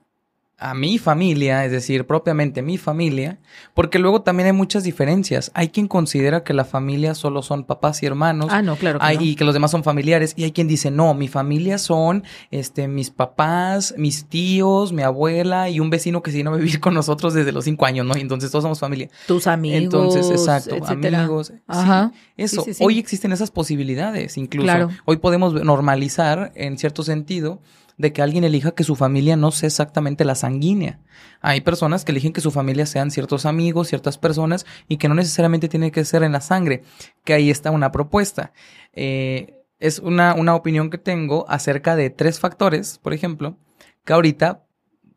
[0.65, 3.37] a mi familia, es decir, propiamente mi familia,
[3.73, 5.51] porque luego también hay muchas diferencias.
[5.53, 8.47] Hay quien considera que la familia solo son papás y hermanos.
[8.49, 9.23] Ah, no, claro que Hay- no.
[9.23, 10.33] y que los demás son familiares.
[10.37, 15.69] Y hay quien dice, no, mi familia son este, mis papás, mis tíos, mi abuela
[15.69, 18.15] y un vecino que se vino a vivir con nosotros desde los cinco años, ¿no?
[18.17, 19.09] Y entonces todos somos familia.
[19.27, 19.83] Tus amigos.
[19.83, 21.19] Entonces, exacto, etcétera.
[21.23, 21.47] amigos.
[21.47, 22.11] sí, Ajá.
[22.37, 22.83] eso, Sí, sí, sí.
[22.85, 24.63] hoy existen esas posibilidades, incluso.
[24.63, 24.89] Claro.
[25.03, 27.59] Hoy podemos normalizar, en cierto sentido,
[28.03, 30.99] de que alguien elija que su familia no sea exactamente la sanguínea.
[31.41, 35.15] Hay personas que eligen que su familia sean ciertos amigos, ciertas personas, y que no
[35.15, 36.83] necesariamente tiene que ser en la sangre.
[37.23, 38.51] Que ahí está una propuesta.
[38.91, 43.57] Eh, es una, una opinión que tengo acerca de tres factores, por ejemplo,
[44.03, 44.65] que ahorita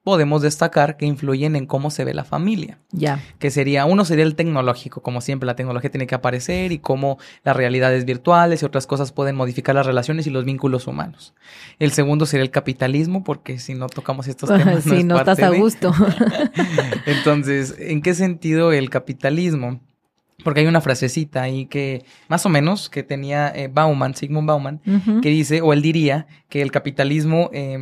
[0.06, 3.20] podemos destacar que influyen en cómo se ve la familia Ya.
[3.40, 7.18] que sería, uno sería el tecnológico, como siempre la tecnología tiene que aparecer y cómo
[7.42, 11.34] las realidades virtuales y otras cosas pueden modificar las relaciones y los vínculos humanos.
[11.80, 15.32] El segundo sería el capitalismo, porque si no tocamos estos temas sí, es no parte
[15.32, 15.58] estás a de.
[15.58, 15.92] gusto.
[17.06, 19.80] Entonces, ¿en qué sentido el capitalismo?
[20.44, 24.80] Porque hay una frasecita ahí que, más o menos, que tenía eh, Bauman, Sigmund Bauman,
[25.20, 27.78] que dice, o él diría, que el capitalismo eh,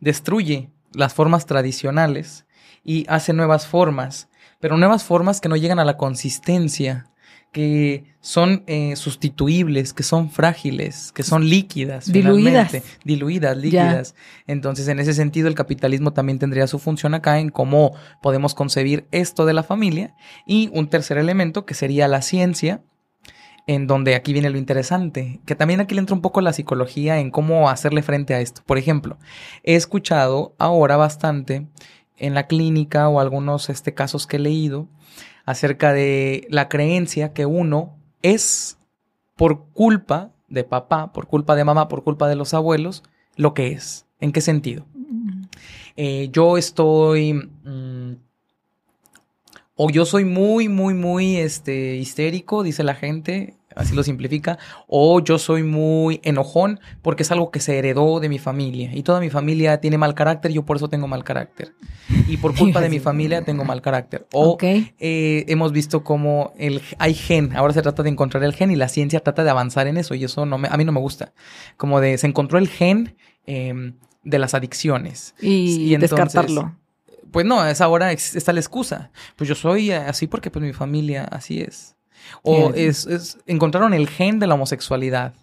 [0.00, 2.46] destruye las formas tradicionales
[2.84, 4.28] y hace nuevas formas,
[4.60, 7.10] pero nuevas formas que no llegan a la consistencia
[7.52, 12.12] que son eh, sustituibles, que son frágiles, que son líquidas.
[12.12, 12.76] Diluidas.
[13.04, 14.14] Diluidas, líquidas.
[14.46, 19.06] Entonces, en ese sentido, el capitalismo también tendría su función acá en cómo podemos concebir
[19.10, 20.14] esto de la familia.
[20.46, 22.82] Y un tercer elemento que sería la ciencia,
[23.70, 27.20] en donde aquí viene lo interesante, que también aquí le entra un poco la psicología
[27.20, 28.62] en cómo hacerle frente a esto.
[28.66, 29.16] Por ejemplo,
[29.62, 31.68] he escuchado ahora bastante
[32.16, 34.88] en la clínica o algunos este, casos que he leído
[35.44, 38.76] acerca de la creencia que uno es
[39.36, 43.04] por culpa de papá, por culpa de mamá, por culpa de los abuelos,
[43.36, 44.04] lo que es.
[44.18, 44.84] ¿En qué sentido?
[45.94, 47.34] Eh, yo estoy...
[47.34, 48.14] Mm,
[49.82, 55.20] o yo soy muy, muy, muy este, histérico, dice la gente, así lo simplifica, o
[55.20, 59.20] yo soy muy enojón porque es algo que se heredó de mi familia y toda
[59.20, 61.74] mi familia tiene mal carácter, yo por eso tengo mal carácter.
[62.28, 64.26] Y por culpa de mi familia tengo mal carácter.
[64.32, 68.70] O eh, hemos visto como el, hay gen, ahora se trata de encontrar el gen
[68.70, 70.92] y la ciencia trata de avanzar en eso y eso no me, a mí no
[70.92, 71.32] me gusta.
[71.76, 75.34] Como de, se encontró el gen em, de las adicciones.
[75.40, 76.74] Y, descartarlo
[77.30, 79.10] pues no, es ahora está la excusa.
[79.36, 81.96] Pues yo soy así porque pues mi familia así es.
[82.42, 85.34] O es, encontraron el gen de la homosexualidad.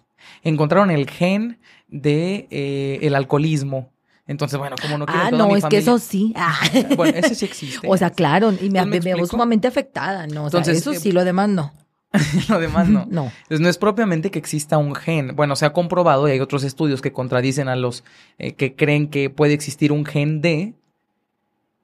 [0.42, 3.90] Encontraron el gen de eh, el alcoholismo.
[4.26, 6.34] Entonces, bueno, como no quiero Ah, no, es que eso sí.
[6.36, 6.58] Ah.
[6.96, 7.88] Bueno, ese sí existe.
[7.88, 10.44] o sea, claro, y me, me, veo sumamente afectada, ¿no?
[10.44, 11.72] O sea, Entonces, eso eh, sí lo demando.
[12.48, 13.06] lo demando.
[13.10, 13.24] no.
[13.24, 15.34] Entonces, no es propiamente que exista un gen.
[15.34, 18.04] Bueno, se ha comprobado y hay otros estudios que contradicen a los
[18.38, 20.74] eh, que creen que puede existir un gen de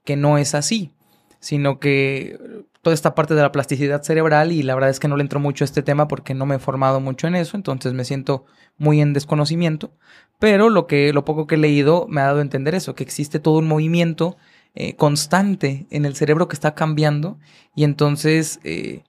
[0.05, 0.93] que no es así,
[1.41, 2.39] sino que
[2.85, 5.41] toda esta parte de la plasticidad cerebral y la verdad es que no le entro
[5.41, 8.45] mucho a este tema porque no me he formado mucho en eso, entonces me siento
[8.79, 9.93] muy en desconocimiento,
[10.39, 13.03] pero lo que lo poco que he leído me ha dado a entender eso, que
[13.03, 14.37] existe todo un movimiento
[14.77, 17.39] eh, constante en el cerebro que está cambiando
[17.75, 19.03] y entonces eh,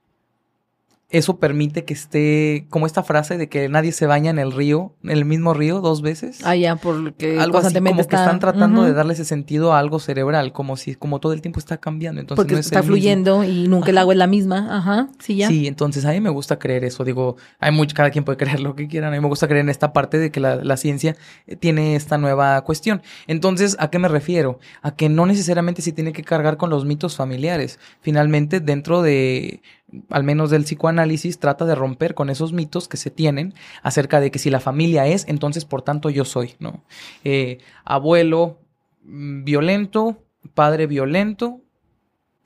[1.10, 4.94] eso permite que esté, como esta frase de que nadie se baña en el río,
[5.04, 6.39] en el mismo río dos veces.
[6.44, 10.00] Ah, ya, porque algo así como que están tratando de darle ese sentido a algo
[10.00, 12.22] cerebral, como si, como todo el tiempo está cambiando.
[12.22, 14.68] Entonces porque está fluyendo y nunca el agua es la misma.
[14.76, 15.48] Ajá, sí, ya.
[15.48, 17.04] Sí, entonces a mí me gusta creer eso.
[17.04, 19.13] Digo, hay mucho, cada quien puede creer lo que quieran.
[19.13, 21.15] A mí me gusta creer en esta parte de que la, la ciencia
[21.60, 23.04] tiene esta nueva cuestión.
[23.28, 24.60] Entonces, ¿a qué me refiero?
[24.82, 27.80] A que no necesariamente se tiene que cargar con los mitos familiares.
[28.02, 29.62] Finalmente, dentro de
[30.10, 34.32] al menos del psicoanálisis, trata de romper con esos mitos que se tienen acerca de
[34.32, 36.84] que si la familia es, entonces por tanto yo soy, ¿no?
[37.24, 38.60] Eh, abuelo
[39.04, 41.62] mm, violento, padre violento,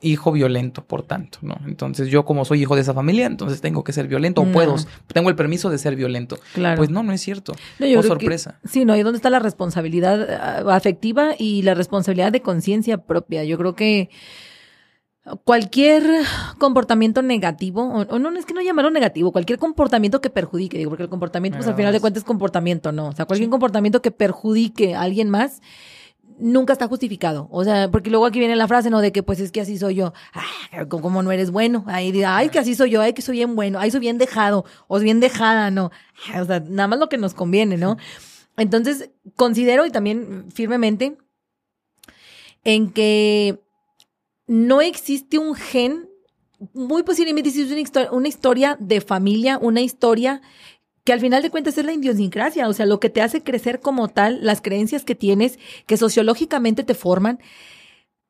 [0.02, 1.58] hijo violento, por tanto, ¿no?
[1.66, 4.76] Entonces yo como soy hijo de esa familia, entonces tengo que ser violento o puedo,
[5.12, 6.38] tengo el permiso de ser violento.
[6.54, 6.78] Claro.
[6.78, 7.54] Pues no, no es cierto.
[7.78, 8.60] No, sorpresa.
[8.64, 13.44] sí, no, ¿y dónde está la responsabilidad ah, afectiva y la responsabilidad de conciencia propia?
[13.44, 14.10] Yo creo que
[15.44, 16.02] cualquier
[16.58, 21.04] comportamiento negativo, o, no es que no llamarlo negativo, cualquier comportamiento que perjudique, digo, porque
[21.04, 23.08] el comportamiento, pues al final de cuentas es comportamiento, ¿no?
[23.08, 25.60] O sea, cualquier comportamiento que perjudique a alguien más,
[26.38, 27.48] nunca está justificado.
[27.50, 29.00] O sea, porque luego aquí viene la frase, ¿no?
[29.00, 30.12] De que pues es que así soy yo.
[30.32, 31.84] Ah, como no eres bueno.
[31.86, 34.64] Ay, ay, que así soy yo, ay, que soy bien bueno, ay, soy bien dejado,
[34.88, 35.90] o bien dejada, ¿no?
[36.40, 37.98] O sea, nada más lo que nos conviene, ¿no?
[38.56, 41.18] Entonces, considero y también firmemente
[42.64, 43.60] en que
[44.50, 46.10] no existe un gen,
[46.74, 50.42] muy posiblemente existe una, historia, una historia de familia, una historia
[51.04, 53.78] que al final de cuentas es la idiosincrasia, o sea, lo que te hace crecer
[53.78, 57.38] como tal, las creencias que tienes, que sociológicamente te forman,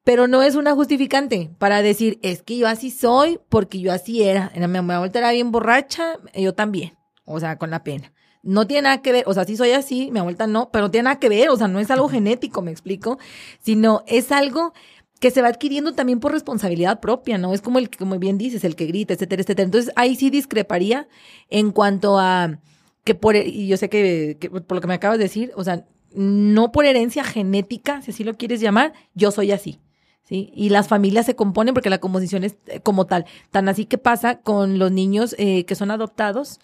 [0.05, 4.23] pero no es una justificante para decir, es que yo así soy porque yo así
[4.23, 4.53] era.
[4.55, 8.13] Mi abuela era bien borracha, yo también, o sea, con la pena.
[8.43, 10.91] No tiene nada que ver, o sea, sí soy así, mi abuela no, pero no
[10.91, 13.19] tiene nada que ver, o sea, no es algo genético, me explico,
[13.59, 14.75] sino es algo
[15.21, 17.53] que se va adquiriendo también por responsabilidad propia, ¿no?
[17.53, 19.67] Es como el que, como bien dices, el que grita, etcétera, etcétera.
[19.67, 21.07] Entonces, ahí sí discreparía
[21.51, 22.59] en cuanto a
[23.05, 25.87] que por, y yo sé que, por lo que me acabas de decir, o sea,
[26.13, 29.79] no por herencia genética, si así lo quieres llamar, yo soy así.
[30.23, 30.53] ¿Sí?
[30.55, 33.27] Y las familias se componen porque la composición es eh, como tal.
[33.51, 36.61] Tan así que pasa con los niños eh, que son adoptados,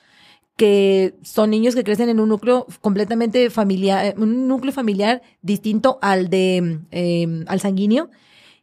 [0.56, 5.98] que son niños que crecen en un núcleo completamente familiar, eh, un núcleo familiar distinto
[6.00, 8.08] al de eh, al sanguíneo,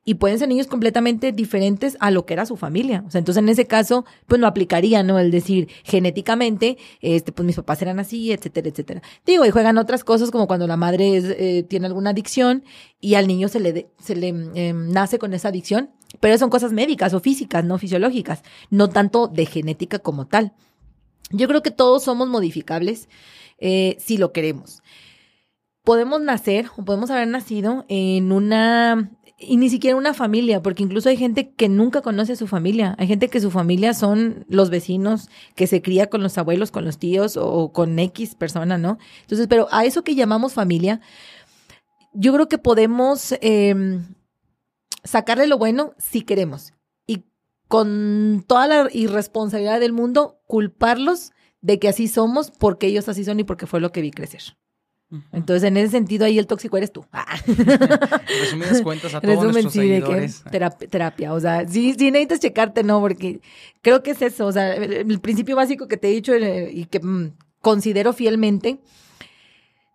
[0.06, 3.04] y pueden ser niños completamente diferentes a lo que era su familia.
[3.08, 5.18] O sea, entonces en ese caso, pues no aplicaría, ¿no?
[5.18, 9.02] El decir genéticamente, este, pues mis papás eran así, etcétera, etcétera.
[9.26, 12.64] Digo, y juegan otras cosas como cuando la madre eh, tiene alguna adicción
[13.00, 16.74] y al niño se le, se le em, nace con esa adicción, pero son cosas
[16.74, 20.54] médicas o físicas, no fisiológicas, no tanto de genética como tal.
[21.32, 23.08] Yo creo que todos somos modificables
[23.58, 24.82] eh, si lo queremos
[25.84, 31.10] podemos nacer o podemos haber nacido en una y ni siquiera una familia, porque incluso
[31.10, 32.96] hay gente que nunca conoce a su familia.
[32.98, 36.86] Hay gente que su familia son los vecinos, que se cría con los abuelos, con
[36.86, 38.98] los tíos o con X persona, ¿no?
[39.22, 41.02] Entonces, pero a eso que llamamos familia,
[42.14, 44.06] yo creo que podemos em,
[45.04, 46.74] sacarle lo bueno si queremos.
[47.08, 47.24] Y
[47.68, 53.40] con toda la irresponsabilidad del mundo, culparlos de que así somos porque ellos así son
[53.40, 54.58] y porque fue lo que vi crecer.
[55.32, 57.06] Entonces, en ese sentido, ahí el tóxico eres tú.
[57.14, 57.38] Ah.
[58.28, 62.40] Resumidas cuentas a todos Resumen, nuestros sí, De que terapia, o sea, sí, sí necesitas
[62.40, 63.00] checarte, ¿no?
[63.00, 63.40] Porque
[63.82, 66.86] creo que es eso, o sea, el, principio básico que te he dicho eh, y
[66.86, 68.80] que mm, considero fielmente,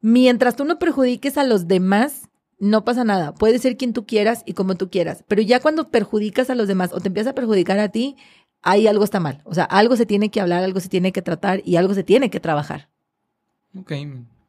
[0.01, 2.29] mientras tú no perjudiques a los demás,
[2.59, 3.35] no pasa nada.
[3.35, 6.69] Puede ser quien tú quieras y como tú quieras, pero ya cuando perjudicas a los
[6.69, 8.17] demás o te empiezas a perjudicar a ti,
[8.63, 9.43] ahí algo está mal.
[9.45, 12.05] O sea, algo se tiene que hablar, algo se tiene que tratar y algo se
[12.05, 12.89] tiene que trabajar.
[13.77, 13.93] Ok,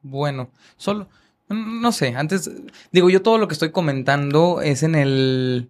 [0.01, 1.07] bueno, solo,
[1.49, 2.49] no sé, antes,
[2.91, 5.69] digo, yo todo lo que estoy comentando es en el,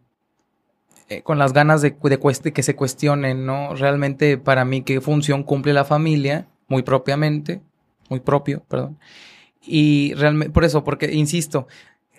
[1.09, 3.75] eh, con las ganas de, de, que se cuestionen, ¿no?
[3.75, 7.61] Realmente para mí qué función cumple la familia, muy propiamente,
[8.09, 8.99] muy propio, perdón.
[9.61, 11.67] Y realmente, por eso, porque, insisto,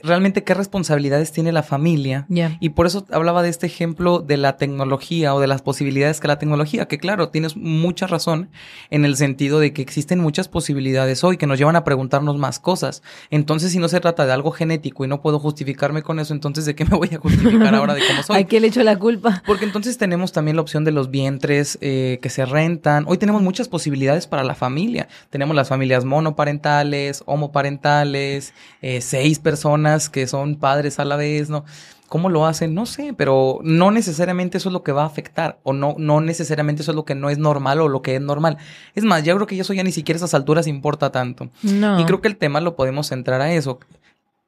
[0.03, 2.27] realmente qué responsabilidades tiene la familia.
[2.61, 6.29] Y por eso hablaba de este ejemplo de la tecnología o de las posibilidades que
[6.29, 8.51] la tecnología, que claro, tienes mucha razón
[8.91, 12.59] en el sentido de que existen muchas posibilidades hoy que nos llevan a preguntarnos más
[12.59, 13.03] cosas.
[13.31, 16.65] Entonces, si no se trata de algo genético y no puedo justificarme con eso, entonces
[16.65, 18.39] ¿de qué me voy a justificar ahora de cómo soy?
[18.39, 19.43] ¿A qué le echo la culpa?
[19.47, 23.05] Porque entonces tenemos también la opción de los vientres eh, que se rentan.
[23.07, 25.09] Hoy tenemos muchas posibilidades para la familia.
[25.31, 31.65] Tenemos las familias monoparentales, homoparentales, eh, seis personas que son padres a la vez, ¿no?
[32.09, 32.75] ¿Cómo lo hacen?
[32.75, 36.21] No sé, pero no necesariamente eso es lo que va a afectar o no, no
[36.21, 38.59] necesariamente eso es lo que no es normal o lo que es normal.
[38.97, 41.51] Es más, yo creo que eso ya ni siquiera a esas alturas importa tanto.
[41.63, 43.79] Y creo que el tema lo podemos centrar a eso.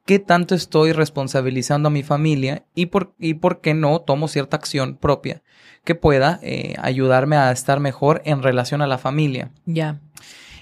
[0.04, 4.56] ¿Qué tanto estoy responsabilizando a mi familia y por, y por qué no tomo cierta
[4.56, 5.42] acción propia
[5.84, 9.52] que pueda eh, ayudarme a estar mejor en relación a la familia?
[9.66, 10.00] Ya.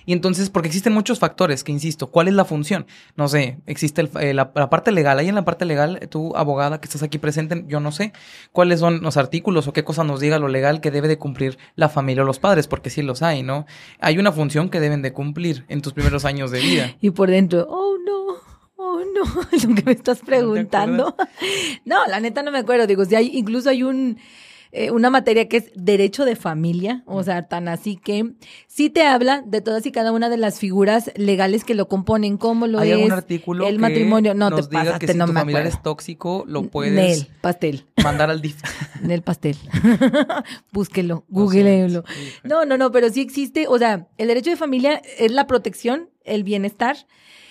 [0.06, 2.86] Y entonces, porque existen muchos factores, que insisto, ¿cuál es la función?
[3.16, 5.18] No sé, existe eh, la, parte legal.
[5.18, 8.12] Ahí en la parte legal, tú, abogada que estás aquí presente, yo no sé
[8.52, 11.58] cuáles son los artículos o qué cosa nos diga lo legal que debe de cumplir
[11.76, 13.66] la familia o los padres, porque sí los hay, ¿no?
[14.00, 16.96] Hay una función que deben de cumplir en tus primeros años de vida.
[17.00, 18.36] Y por dentro, oh no,
[18.76, 19.22] oh no,
[19.68, 21.16] lo que me estás preguntando.
[21.84, 22.86] No, la neta no me acuerdo.
[22.86, 24.18] Digo, si hay, incluso hay un
[24.72, 28.34] eh, una materia que es derecho de familia, o sea, tan así que
[28.68, 32.36] sí te habla de todas y cada una de las figuras legales que lo componen,
[32.36, 35.66] cómo lo ¿Hay es algún artículo el matrimonio, no te diga que si tu familiar
[35.66, 37.86] es tóxico, lo puedes Nel, pastel.
[38.02, 38.62] mandar al DIF.
[39.02, 39.56] Nel pastel.
[40.72, 42.04] Búsquelo, googleenlo.
[42.44, 46.10] No, no, no, pero sí existe, o sea, el derecho de familia es la protección,
[46.24, 46.96] el bienestar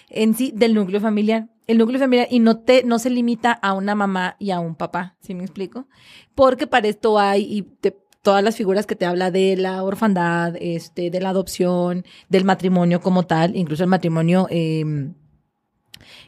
[0.09, 3.73] en sí del núcleo familiar el núcleo familiar y no te no se limita a
[3.73, 5.87] una mamá y a un papá, ¿sí me explico?
[6.33, 7.91] Porque para esto hay y
[8.23, 13.01] todas las figuras que te habla de la orfandad, este, de la adopción, del matrimonio
[13.01, 15.13] como tal, incluso el matrimonio em,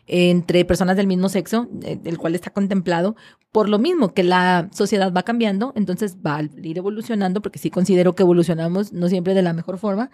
[0.06, 3.16] entre personas del mismo sexo, eh, el cual está contemplado,
[3.52, 7.72] por lo mismo que la sociedad va cambiando, entonces va a ir evolucionando, porque sí
[7.72, 10.12] considero que evolucionamos no siempre de la mejor forma,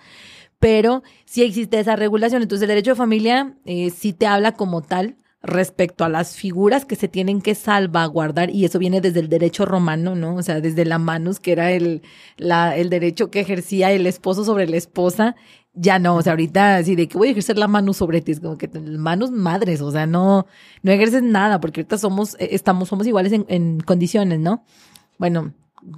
[0.59, 2.41] pero sí existe esa regulación.
[2.41, 6.85] Entonces el derecho de familia eh, sí te habla como tal respecto a las figuras
[6.85, 10.35] que se tienen que salvaguardar y eso viene desde el derecho romano, ¿no?
[10.35, 12.01] O sea, desde la manus, que era el,
[12.37, 15.35] el derecho que ejercía el esposo sobre la esposa,
[15.73, 18.31] ya no, o sea, ahorita así de que voy a ejercer la mano sobre ti,
[18.31, 20.47] es como que manos madres, o sea, no,
[20.81, 24.65] no ejerces nada, porque ahorita somos, eh, estamos, somos iguales en condiciones, ¿no?
[25.19, 25.53] Bueno,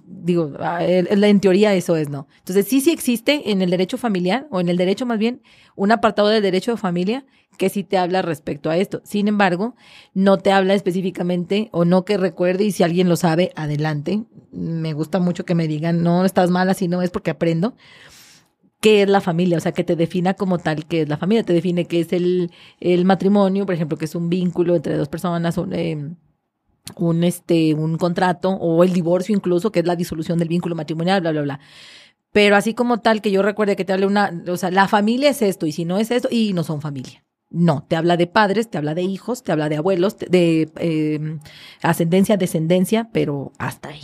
[0.06, 2.28] digo, ah, en teoría eso es, ¿no?
[2.40, 5.42] Entonces sí, sí existe en el derecho familiar, o en el derecho más bien,
[5.76, 7.26] un apartado del derecho de familia
[7.58, 9.02] que sí te habla respecto a esto.
[9.04, 9.76] Sin embargo,
[10.14, 14.24] no te habla específicamente, o no que recuerde, y si alguien lo sabe, adelante.
[14.52, 17.76] Me gusta mucho que me digan, no, estás mal así, no es porque aprendo.
[18.80, 19.58] ¿Qué es la familia?
[19.58, 21.44] O sea, que te defina como tal qué es la familia.
[21.44, 25.10] Te define qué es el, el matrimonio, por ejemplo, que es un vínculo entre dos
[25.10, 26.16] personas, un, eh,
[26.96, 31.22] un, este, un contrato o el divorcio incluso, que es la disolución del vínculo matrimonial,
[31.22, 31.60] bla, bla, bla.
[32.32, 35.30] Pero así como tal que yo recuerde que te hable una, o sea, la familia
[35.30, 37.24] es esto y si no es esto, y no son familia.
[37.50, 41.40] No, te habla de padres, te habla de hijos, te habla de abuelos, de, em,
[41.82, 44.04] ascendencia, descendencia, pero hasta ahí.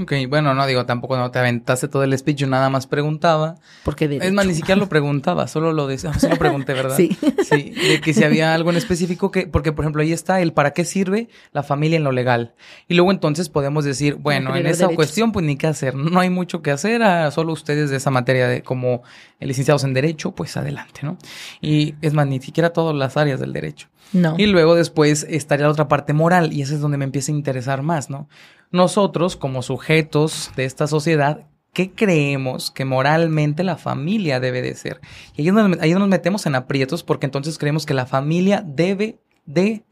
[0.00, 3.56] Ok, bueno, no digo, tampoco no te aventaste todo el speech, yo nada más preguntaba.
[3.84, 6.96] Porque de Es más, ni siquiera lo preguntaba, solo lo decía, lo pregunté, ¿verdad?
[6.96, 7.16] Sí.
[7.42, 10.52] Sí, de que si había algo en específico que, porque por ejemplo ahí está el
[10.52, 12.54] para qué sirve la familia en lo legal.
[12.88, 16.30] Y luego entonces podemos decir, bueno, en esa cuestión pues ni qué hacer, no hay
[16.30, 19.02] mucho que hacer, a solo ustedes de esa materia de como
[19.40, 21.18] licenciados en Derecho, pues adelante, ¿no?
[21.60, 23.88] Y es más, ni siquiera todas las áreas del derecho.
[24.12, 24.34] No.
[24.38, 27.34] Y luego después estaría la otra parte moral, y esa es donde me empieza a
[27.34, 28.28] interesar más, ¿no?
[28.72, 35.00] Nosotros, como sujetos de esta sociedad, ¿qué creemos que moralmente la familia debe de ser?
[35.36, 39.84] Y ahí, nos metemos en aprietos porque entonces creemos que la familia debe de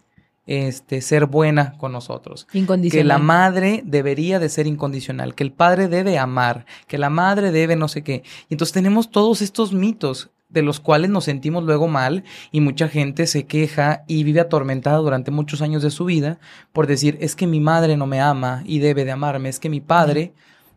[0.46, 2.46] este, ser buena con nosotros.
[2.52, 3.02] Incondicional.
[3.02, 7.52] Que la madre debería de ser incondicional, que el padre debe amar, que la madre
[7.52, 8.22] debe no sé qué.
[8.48, 12.88] Y entonces tenemos todos estos mitos de los cuales nos sentimos luego mal y mucha
[12.88, 16.38] gente se queja y vive atormentada durante muchos años de su vida
[16.72, 19.70] por decir es que mi madre no me ama y debe de amarme, es que
[19.70, 20.32] mi padre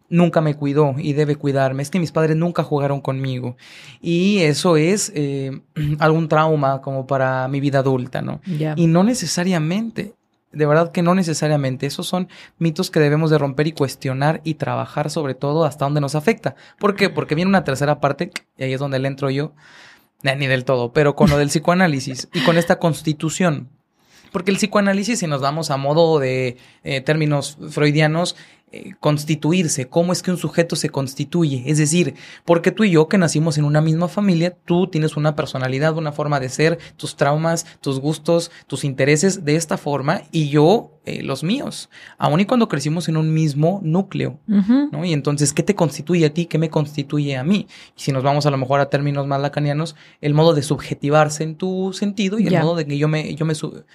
[0.09, 3.57] nunca me cuidó y debe cuidarme, es que mis padres nunca jugaron conmigo
[4.01, 5.61] y eso es eh,
[5.99, 8.41] algún trauma como para mi vida adulta, ¿no?
[8.75, 10.13] Y no necesariamente
[10.53, 11.85] de verdad que no necesariamente.
[11.85, 16.01] Esos son mitos que debemos de romper y cuestionar y trabajar sobre todo hasta donde
[16.01, 16.55] nos afecta.
[16.79, 17.09] ¿Por qué?
[17.09, 19.53] Porque viene una tercera parte, y ahí es donde le entro yo,
[20.23, 23.69] ni del todo, pero con lo del psicoanálisis y con esta constitución.
[24.31, 28.35] Porque el psicoanálisis, si nos vamos a modo de eh, términos freudianos,
[28.99, 31.63] constituirse, cómo es que un sujeto se constituye.
[31.65, 32.15] Es decir,
[32.45, 36.11] porque tú y yo que nacimos en una misma familia, tú tienes una personalidad, una
[36.11, 41.21] forma de ser, tus traumas, tus gustos, tus intereses de esta forma y yo eh,
[41.21, 45.03] los míos, aun y cuando crecimos en un mismo núcleo, ¿no?
[45.03, 46.45] Y entonces, ¿qué te constituye a ti?
[46.45, 47.67] ¿Qué me constituye a mí?
[47.97, 51.43] Y si nos vamos a lo mejor a términos más lacanianos, el modo de subjetivarse
[51.43, 53.53] en tu sentido y el modo de que yo me, yo me,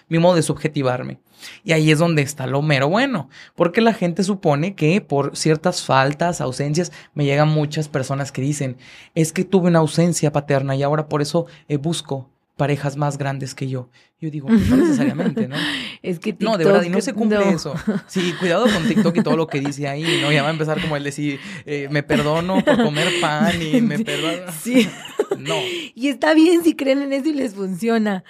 [0.08, 1.18] mi modo de subjetivarme.
[1.64, 5.82] Y ahí es donde está lo mero bueno, porque la gente supone que por ciertas
[5.82, 8.76] faltas, ausencias, me llegan muchas personas que dicen,
[9.14, 12.28] es que tuve una ausencia paterna y ahora por eso eh, busco
[12.58, 13.88] parejas más grandes que yo.
[14.20, 15.56] Yo digo, no necesariamente, ¿no?
[16.02, 17.74] Es que TikTok, No, de verdad, y no se cumple eso.
[18.06, 20.30] Sí, cuidado con TikTok y todo lo que dice ahí, ¿no?
[20.30, 23.98] Ya va a empezar como el decir, eh, me perdono por comer pan y me
[24.00, 24.52] perdono.
[24.60, 24.86] Sí.
[25.36, 25.56] No.
[25.94, 28.24] Y está bien si creen en eso y les funciona.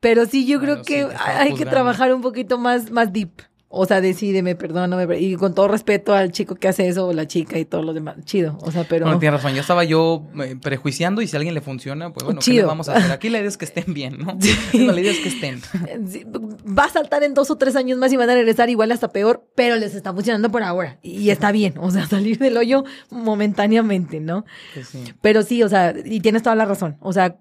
[0.00, 3.42] Pero sí, yo creo que hay que trabajar un poquito más, más deep.
[3.70, 7.26] O sea, decídeme, perdóname, y con todo respeto al chico que hace eso, o la
[7.26, 8.16] chica y todo lo demás.
[8.24, 9.04] Chido, o sea, pero...
[9.04, 12.24] No, tienes razón, ya estaba yo eh, prejuiciando y si a alguien le funciona, pues
[12.24, 13.12] bueno, ¿qué le vamos a hacer?
[13.12, 14.38] Aquí la idea es que estén bien, ¿no?
[14.72, 15.60] la idea es que estén.
[16.78, 19.08] Va a saltar en dos o tres años más y van a regresar igual hasta
[19.08, 20.98] peor, pero les está funcionando por ahora.
[21.02, 24.46] Y está bien, o sea, salir del hoyo momentáneamente, ¿no?
[24.82, 25.04] Sí.
[25.20, 26.96] Pero sí, o sea, y tienes toda la razón.
[27.00, 27.36] O sea,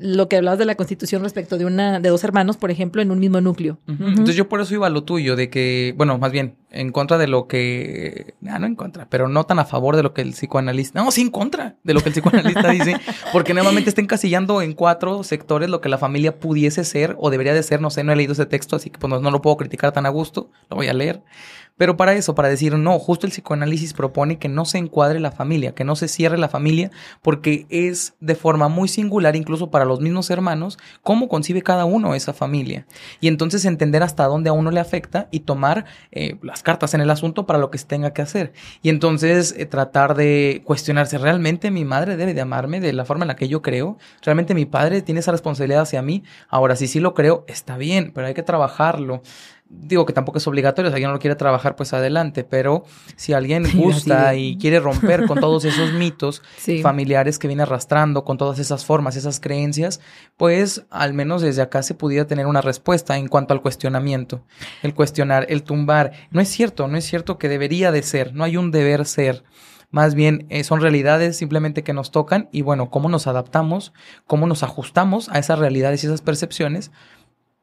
[0.00, 3.10] lo que hablabas de la constitución respecto de una de dos hermanos, por ejemplo, en
[3.10, 3.78] un mismo núcleo.
[3.86, 7.18] Entonces yo por eso iba a lo tuyo, de que, bueno, más bien, en contra
[7.18, 10.22] de lo que, ah, no en contra, pero no tan a favor de lo que
[10.22, 12.96] el psicoanalista, no, sí en contra de lo que el psicoanalista dice,
[13.32, 17.54] porque nuevamente está encasillando en cuatro sectores lo que la familia pudiese ser o debería
[17.54, 19.56] de ser, no sé, no he leído ese texto, así que pues no lo puedo
[19.56, 21.22] criticar tan a gusto, lo voy a leer.
[21.76, 25.32] Pero para eso, para decir, no, justo el psicoanálisis propone que no se encuadre la
[25.32, 29.84] familia, que no se cierre la familia, porque es de forma muy singular, incluso para
[29.84, 32.86] los mismos hermanos, cómo concibe cada uno esa familia.
[33.20, 37.00] Y entonces entender hasta dónde a uno le afecta y tomar eh, las cartas en
[37.00, 38.52] el asunto para lo que se tenga que hacer.
[38.80, 43.24] Y entonces eh, tratar de cuestionarse, ¿realmente mi madre debe de amarme de la forma
[43.24, 43.98] en la que yo creo?
[44.22, 46.22] ¿Realmente mi padre tiene esa responsabilidad hacia mí?
[46.48, 49.22] Ahora, si sí lo creo, está bien, pero hay que trabajarlo
[49.68, 52.84] digo que tampoco es obligatorio, si alguien no lo quiere trabajar, pues adelante, pero
[53.16, 56.42] si alguien gusta y quiere romper con todos esos mitos
[56.82, 60.00] familiares que viene arrastrando, con todas esas formas, esas creencias,
[60.36, 64.44] pues al menos desde acá se pudiera tener una respuesta en cuanto al cuestionamiento,
[64.82, 66.12] el cuestionar, el tumbar.
[66.30, 69.44] No es cierto, no es cierto que debería de ser, no hay un deber ser.
[69.90, 73.92] Más bien eh, son realidades simplemente que nos tocan y bueno, cómo nos adaptamos,
[74.26, 76.90] cómo nos ajustamos a esas realidades y esas percepciones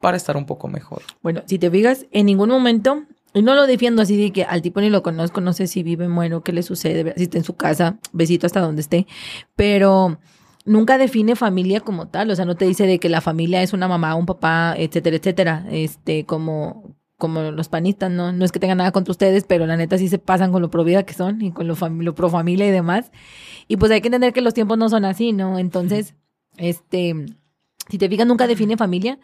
[0.02, 1.04] para estar un poco mejor.
[1.22, 4.62] Bueno, si te fijas, en ningún momento, y no lo defiendo así de que al
[4.62, 7.44] tipo ni lo conozco, no sé si vive, muero, qué le sucede, si está en
[7.46, 9.08] su casa, besito hasta donde esté,
[9.56, 10.20] pero
[10.66, 13.72] nunca define familia como tal, o sea, no te dice de que la familia es
[13.72, 18.60] una mamá, un papá, etcétera, etcétera, este, como como los panistas, no, no es que
[18.60, 21.14] tengan nada contra ustedes, pero la neta sí se pasan con lo pro vida que
[21.14, 23.12] son y con lo, lo pro familia y demás.
[23.68, 25.60] Y pues hay que entender que los tiempos no son así, ¿no?
[25.60, 26.16] Entonces,
[26.58, 27.28] este,
[27.92, 29.20] si te fijas, nunca define familia.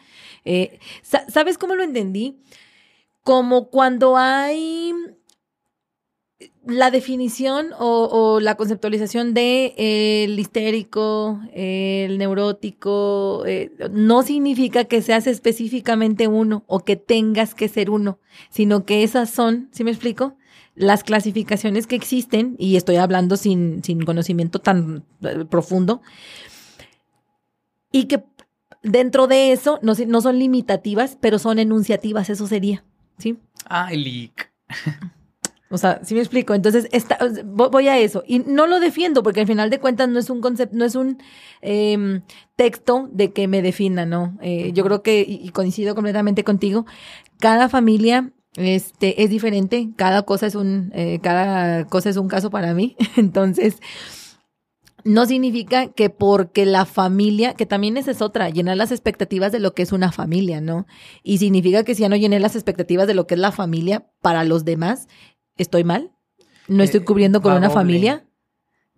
[0.45, 2.37] Eh, ¿Sabes cómo lo entendí?
[3.23, 4.93] Como cuando hay
[6.65, 9.73] la definición o, la conceptualización de
[10.25, 17.69] el histérico, el neurótico, eh, no significa que seas específicamente uno o que tengas que
[17.69, 20.35] ser uno, sino que esas son, ¿sí me explico?
[20.77, 26.01] las clasificaciones que existen, y estoy hablando sin, sin conocimiento tan eh, profundo,
[27.91, 28.23] y que
[28.87, 32.83] dentro de eso no, no son limitativas, pero son enunciativas, eso sería,
[33.17, 33.37] ¿sí?
[33.65, 34.51] Ah, leak.
[35.69, 36.53] O sea, si me explico.
[36.53, 38.23] Entonces, esta, voy a eso.
[38.25, 40.95] Y no lo defiendo porque al final de cuentas no es un concepto, no es
[40.95, 41.21] un
[41.61, 42.21] em,
[42.55, 44.37] texto de que me defina, ¿no?
[44.41, 46.85] Eh, yo creo que, y coincido completamente contigo,
[47.39, 52.49] cada familia este, es diferente, cada cosa es un, eh, cada cosa es un caso
[52.49, 52.95] para mí.
[53.17, 53.77] Entonces,
[55.03, 59.59] no significa que porque la familia, que también esa es otra, llenar las expectativas de
[59.59, 60.85] lo que es una familia, ¿no?
[61.23, 64.09] Y significa que si ya no llené las expectativas de lo que es la familia
[64.21, 65.07] para los demás,
[65.57, 66.11] ¿Estoy mal?
[66.67, 68.26] ¿No estoy eh, cubriendo con una familia?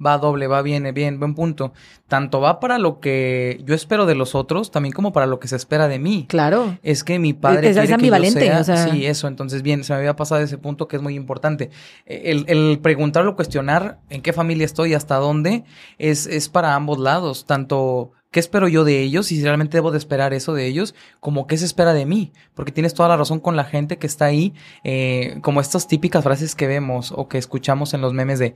[0.04, 1.74] Va doble, va bien, bien, buen punto.
[2.08, 5.47] Tanto va para lo que yo espero de los otros, también como para lo que
[5.47, 6.26] se espera de mí.
[6.30, 6.78] Claro.
[6.84, 7.70] Es que mi padre.
[7.70, 8.89] Es, es ambivalente, o sea...
[8.89, 9.28] Sí, eso.
[9.28, 11.70] Entonces, bien, se me había pasado ese punto que es muy importante.
[12.06, 15.64] El, el preguntarlo, cuestionar en qué familia estoy, hasta dónde,
[15.97, 17.45] es, es para ambos lados.
[17.45, 19.32] Tanto ¿Qué espero yo de ellos?
[19.32, 22.32] Y si realmente debo de esperar eso de ellos, como qué se espera de mí.
[22.54, 26.24] Porque tienes toda la razón con la gente que está ahí, eh, como estas típicas
[26.24, 28.56] frases que vemos o que escuchamos en los memes de,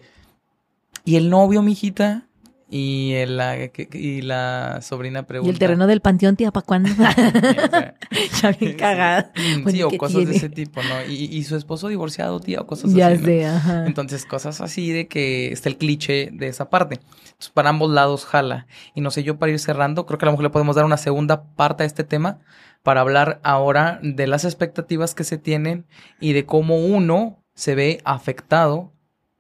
[1.05, 2.27] ¿y el novio, mijita?
[2.75, 3.55] Y, el, la,
[3.91, 5.47] y la sobrina pregunta.
[5.47, 6.89] ¿Y el terreno del panteón, tía, para cuándo?
[8.41, 9.31] ya bien cagada.
[9.67, 11.05] Sí, o cosas de ese tipo, ¿no?
[11.07, 12.97] Y, y, su esposo divorciado, tía, o cosas así.
[12.97, 13.85] Ya sé, ajá.
[13.85, 16.95] Entonces, cosas así de que está el cliché de esa parte.
[16.95, 18.65] Entonces, para ambos lados jala.
[18.95, 20.85] Y no sé, yo para ir cerrando, creo que a lo mejor le podemos dar
[20.85, 22.39] una segunda parte a este tema
[22.81, 25.85] para hablar ahora de las expectativas que se tienen
[26.19, 28.93] y de cómo uno se ve afectado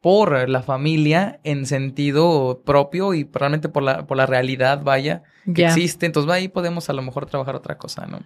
[0.03, 5.23] por la familia en sentido propio y probablemente por la, por la realidad, vaya,
[5.55, 6.05] que existe.
[6.05, 8.19] Entonces ahí podemos a lo mejor trabajar otra cosa, ¿no?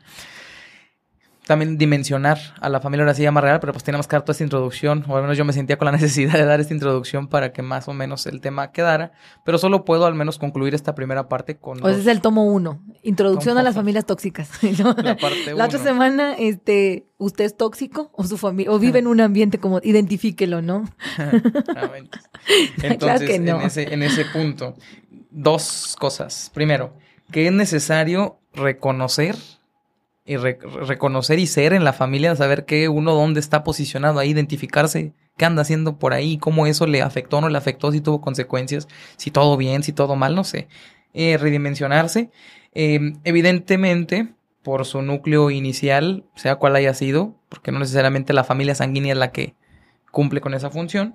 [1.47, 4.33] También dimensionar a la familia ahora sí llama real, pero pues tenemos que dar toda
[4.33, 7.27] esta introducción, o al menos yo me sentía con la necesidad de dar esta introducción
[7.27, 9.13] para que más o menos el tema quedara,
[9.45, 11.79] pero solo puedo al menos concluir esta primera parte con...
[11.79, 14.49] Pues es el tomo uno, introducción a las familias tóxicas.
[14.97, 19.07] La, parte la otra semana, este, ¿usted es tóxico o su familia, o vive en
[19.07, 20.85] un ambiente como, identifíquelo, ¿no?
[22.83, 24.75] Entonces, en, ese, en ese punto,
[25.29, 26.51] dos cosas.
[26.53, 26.93] Primero,
[27.31, 29.35] que es necesario reconocer
[30.27, 35.13] y reconocer y ser en la familia, saber que uno dónde está posicionado ahí, identificarse
[35.37, 38.19] qué anda haciendo por ahí, cómo eso le afectó o no le afectó, si tuvo
[38.19, 40.67] consecuencias, si todo bien, si todo mal, no sé.
[41.13, 42.29] Eh, redimensionarse.
[42.73, 48.75] Em, evidentemente, por su núcleo inicial, sea cual haya sido, porque no necesariamente la familia
[48.75, 49.55] sanguínea es la que
[50.11, 51.13] cumple con esa función,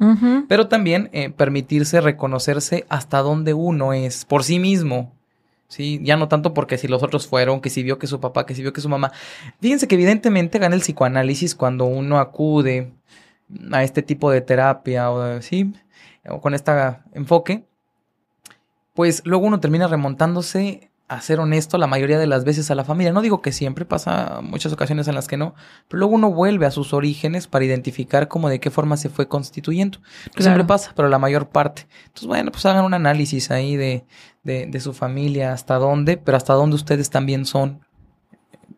[0.48, 5.12] pero también eh, permitirse reconocerse hasta dónde uno es por sí mismo,
[5.72, 6.00] ¿sí?
[6.02, 8.54] Ya no tanto porque si los otros fueron, que si vio que su papá, que
[8.54, 9.10] si vio que su mamá.
[9.60, 12.92] Fíjense que evidentemente gana el psicoanálisis cuando uno acude
[13.72, 15.72] a este tipo de terapia o, ¿sí?
[16.28, 16.72] o con este
[17.14, 17.64] enfoque,
[18.92, 22.84] pues luego uno termina remontándose a ser honesto la mayoría de las veces a la
[22.84, 23.12] familia.
[23.12, 25.54] No digo que siempre, pasa muchas ocasiones en las que no,
[25.88, 29.28] pero luego uno vuelve a sus orígenes para identificar cómo de qué forma se fue
[29.28, 29.98] constituyendo.
[30.36, 31.86] No siempre pasa, pero la mayor parte.
[32.06, 34.04] Entonces, bueno, pues hagan un análisis ahí de,
[34.42, 37.80] de, de su familia, hasta dónde, pero hasta dónde ustedes también son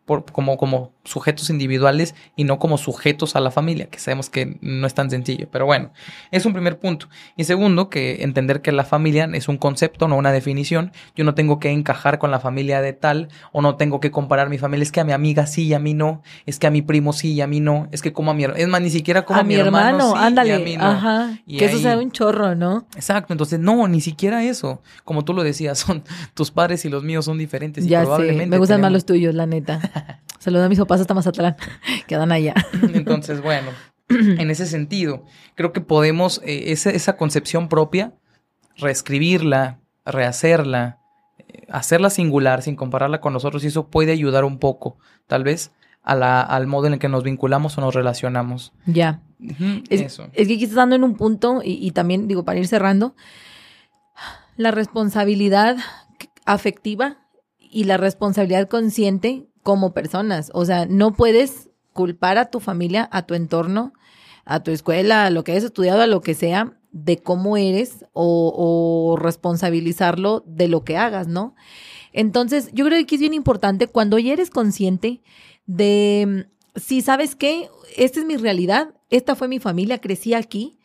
[0.06, 4.86] como, como sujetos individuales y no como sujetos a la familia, que sabemos que no
[4.86, 5.48] es tan sencillo.
[5.50, 5.92] Pero bueno,
[6.30, 7.08] es un primer punto.
[7.36, 10.92] Y segundo, que entender que la familia es un concepto, no una definición.
[11.14, 14.48] Yo no tengo que encajar con la familia de tal, o no tengo que comparar
[14.48, 14.82] mi familia.
[14.82, 16.22] Es que a mi amiga sí y a mí no.
[16.46, 17.88] Es que a mi primo sí y a mí no.
[17.90, 20.14] Es que como a mi Es más, ni siquiera como a, mi hermano.
[20.16, 20.50] ándale.
[20.50, 20.84] Y a mí no.
[20.84, 21.38] Ajá.
[21.46, 22.86] que eso sea un chorro, ¿no?
[22.94, 23.32] Exacto.
[23.32, 24.82] Entonces, no, ni siquiera eso.
[25.04, 27.86] Como tú lo decías, son tus padres y los míos son diferentes.
[27.86, 29.80] Ya y probablemente Me gustan más los tuyos, la neta.
[30.38, 31.56] Saludos a mis papás hasta Mazatlán.
[32.06, 32.54] Quedan allá.
[32.94, 33.70] Entonces, bueno,
[34.08, 35.24] en ese sentido,
[35.54, 38.14] creo que podemos, eh, esa, concepción propia,
[38.76, 40.98] reescribirla, rehacerla,
[41.38, 45.72] eh, hacerla singular sin compararla con nosotros y eso puede ayudar un poco, tal vez,
[46.02, 48.72] a la, al modo en el que nos vinculamos o nos relacionamos.
[48.84, 49.22] Ya.
[49.88, 50.28] es, eso.
[50.34, 53.14] es, que aquí estás dando en un punto y, y también, digo, para ir cerrando,
[54.56, 55.78] la responsabilidad
[56.44, 57.18] afectiva
[57.58, 60.52] y la responsabilidad consciente como personas.
[60.54, 63.92] O sea, no puedes culpar a tu familia, a tu entorno,
[64.44, 68.04] a tu escuela, a lo que hayas estudiado, a lo que sea, de cómo eres
[68.12, 71.56] o, responsabilizarlo de lo que hagas, ¿no?
[72.12, 75.22] Entonces, yo creo que es bien importante cuando ya eres consciente
[75.66, 76.46] de,
[76.76, 80.78] si sabes qué, esta es mi realidad, esta fue mi familia, crecí aquí,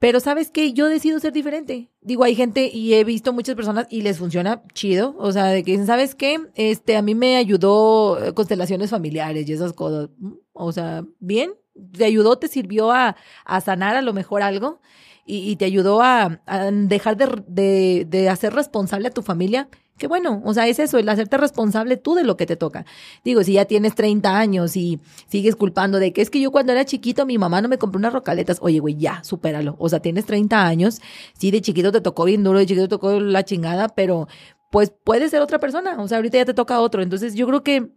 [0.00, 1.90] pero sabes qué, yo decido ser diferente.
[2.00, 5.14] Digo, hay gente y he visto muchas personas y les funciona chido.
[5.18, 6.40] O sea, de que dicen, ¿sabes qué?
[6.54, 10.08] Este, a mí me ayudó eh, constelaciones familiares y esas cosas.
[10.16, 11.52] Mm, o sea, bien,
[11.92, 14.80] te ayudó, te sirvió a, a sanar a lo mejor algo
[15.26, 19.68] y, y te ayudó a, a dejar de, de, de hacer responsable a tu familia,
[20.00, 22.86] que bueno, o sea, es eso, el hacerte responsable tú de lo que te toca.
[23.22, 24.98] Digo, si ya tienes 30 años y
[25.28, 27.98] sigues culpando de que es que yo cuando era chiquito mi mamá no me compró
[27.98, 29.76] unas rocaletas, oye, güey, ya, supéralo.
[29.78, 31.00] O sea, tienes 30 años,
[31.38, 34.26] sí, de chiquito te tocó bien duro, de chiquito te tocó la chingada, pero
[34.70, 37.02] pues puede ser otra persona, o sea, ahorita ya te toca otro.
[37.02, 37.90] Entonces yo creo que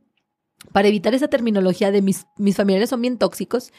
[0.74, 3.72] para evitar esa terminología de mis, mis familiares son bien tóxicos,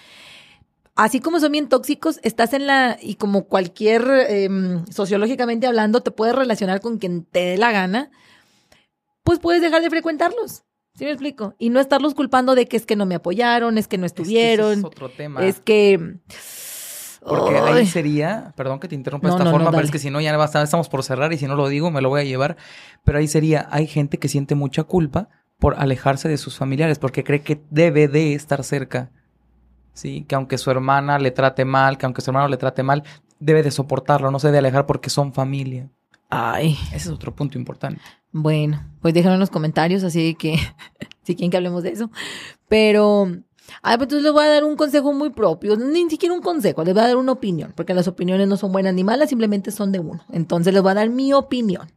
[0.95, 4.49] así como son bien tóxicos, estás en la, y como cualquier, eh,
[4.91, 8.11] sociológicamente hablando, te puedes relacionar con quien te dé la gana,
[9.23, 10.65] pues puedes dejar de frecuentarlos.
[10.97, 11.57] ¿Sí me explico?
[11.59, 14.71] Y no estarlos culpando de que es que no me apoyaron, es que no estuvieron.
[14.71, 15.45] Es, que es otro tema.
[15.45, 16.19] Es que.
[17.27, 19.99] Porque ahí sería, perdón que te interrumpa de esta no, forma, no, pero es que
[19.99, 22.21] si no ya basta- estamos por cerrar y si no lo digo me lo voy
[22.21, 22.57] a llevar.
[23.03, 27.25] Pero ahí sería, hay gente que siente mucha culpa por alejarse de sus familiares, porque
[27.25, 29.11] cree que debe de estar cerca.
[29.95, 33.03] Sí, que aunque su hermana le trate mal, que aunque su hermano le trate mal,
[33.39, 35.89] debe de soportarlo, no se debe alejar porque son familia.
[36.31, 38.01] Ay, Ese es otro punto importante.
[38.33, 40.57] bueno, pues déjenlo en los comentarios, así que
[41.23, 42.11] si quieren que hablemos de eso.
[42.67, 43.27] Pero,
[43.83, 46.83] ay, pues entonces les voy a dar un consejo muy propio, ni siquiera un consejo,
[46.83, 49.71] les voy a dar una opinión, porque las opiniones no son buenas ni malas, simplemente
[49.71, 50.25] son de uno.
[50.33, 51.93] Entonces les voy a dar mi opinión.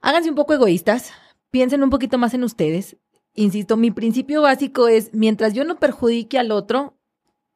[0.00, 1.12] Háganse un poco egoístas,
[1.50, 2.96] piensen un poquito más en ustedes.
[3.34, 6.98] Insisto, mi principio básico es, mientras yo no perjudique al otro,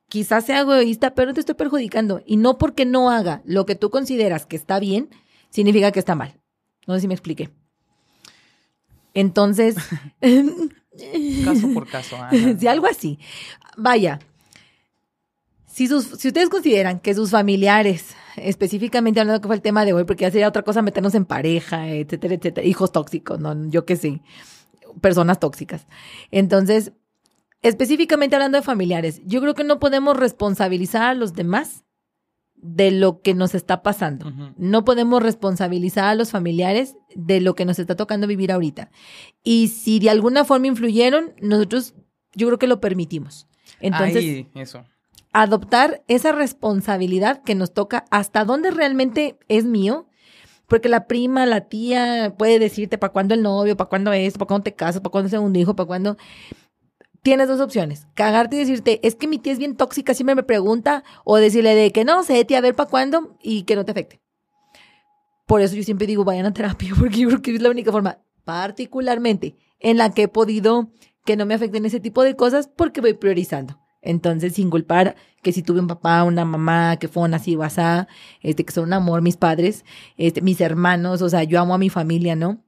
[0.09, 2.23] quizás sea egoísta, pero no te estoy perjudicando.
[2.25, 5.11] Y no porque no haga lo que tú consideras que está bien,
[5.51, 6.41] significa que está mal.
[6.87, 7.51] No sé si me expliqué.
[9.13, 9.77] Entonces,
[11.45, 12.17] Caso por caso.
[12.59, 13.19] si algo así.
[13.77, 14.21] Vaya,
[15.67, 19.93] si, sus, si ustedes consideran que sus familiares, específicamente hablando que fue el tema de
[19.93, 23.85] hoy, porque ya sería otra cosa meternos en pareja, etcétera, etcétera, hijos tóxicos, no, yo
[23.85, 24.23] qué sé,
[25.01, 25.87] personas tóxicas.
[26.31, 26.93] Entonces,
[27.63, 31.85] específicamente hablando de familiares, yo creo que no podemos responsabilizar a los demás
[32.57, 34.33] de lo que nos está pasando.
[34.57, 38.91] No podemos responsabilizar a los familiares de lo que nos está tocando vivir ahorita.
[39.45, 41.95] Y si de alguna forma influyeron, nosotros
[42.35, 43.47] yo creo que lo permitimos.
[43.81, 44.85] Entonces, Ahí, eso.
[45.33, 50.06] adoptar esa responsabilidad que nos toca hasta dónde realmente es mío.
[50.67, 54.49] Porque la prima, la tía puede decirte para cuándo el novio, para cuándo esto, para
[54.49, 56.17] cuándo te casas, para cuándo el segundo hijo, para cuándo...
[57.23, 58.07] Tienes dos opciones.
[58.15, 61.03] Cagarte y decirte, es que mi tía es bien tóxica, siempre me pregunta.
[61.25, 63.93] O decirle de que no sé, tía, a ver para cuándo y que no te
[63.93, 64.21] afecte.
[65.47, 67.93] Por eso yo siempre digo, vayan a terapia, porque yo creo que es la única
[67.93, 70.91] forma, particularmente, en la que he podido
[71.25, 73.81] que no me afecten ese tipo de cosas porque voy priorizando.
[74.07, 78.07] Entonces, sin culpar que si tuve un papá, una mamá, que fueron así o asá,
[78.41, 79.85] este, que son un amor mis padres,
[80.17, 82.65] este, mis hermanos, o sea, yo amo a mi familia, ¿no?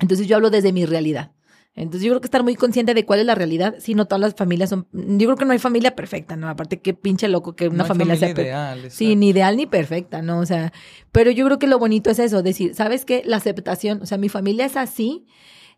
[0.00, 1.32] Entonces yo hablo desde mi realidad.
[1.74, 4.20] Entonces yo creo que estar muy consciente de cuál es la realidad, si no todas
[4.20, 6.48] las familias son, yo creo que no hay familia perfecta, ¿no?
[6.48, 9.66] Aparte qué pinche loco que una No hay familia, sea ideal, Sí, ni ideal ni
[9.66, 10.40] perfecta, ¿no?
[10.40, 10.72] O sea,
[11.12, 13.22] pero yo creo que lo bonito es eso, decir, ¿sabes qué?
[13.26, 15.26] La aceptación, o sea, mi familia es así,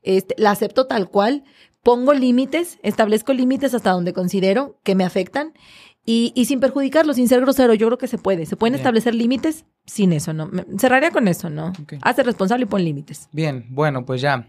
[0.03, 1.45] este, la acepto tal cual,
[1.83, 5.53] pongo límites, establezco límites hasta donde considero que me afectan
[6.05, 8.81] y, y sin perjudicarlo, sin ser grosero, yo creo que se puede, se pueden Bien.
[8.81, 10.47] establecer límites sin eso, ¿no?
[10.47, 11.69] Me- cerraría con eso, ¿no?
[11.83, 11.95] Ok.
[12.03, 13.29] Hazte responsable y pon límites.
[13.33, 14.49] Bien, bueno, pues ya.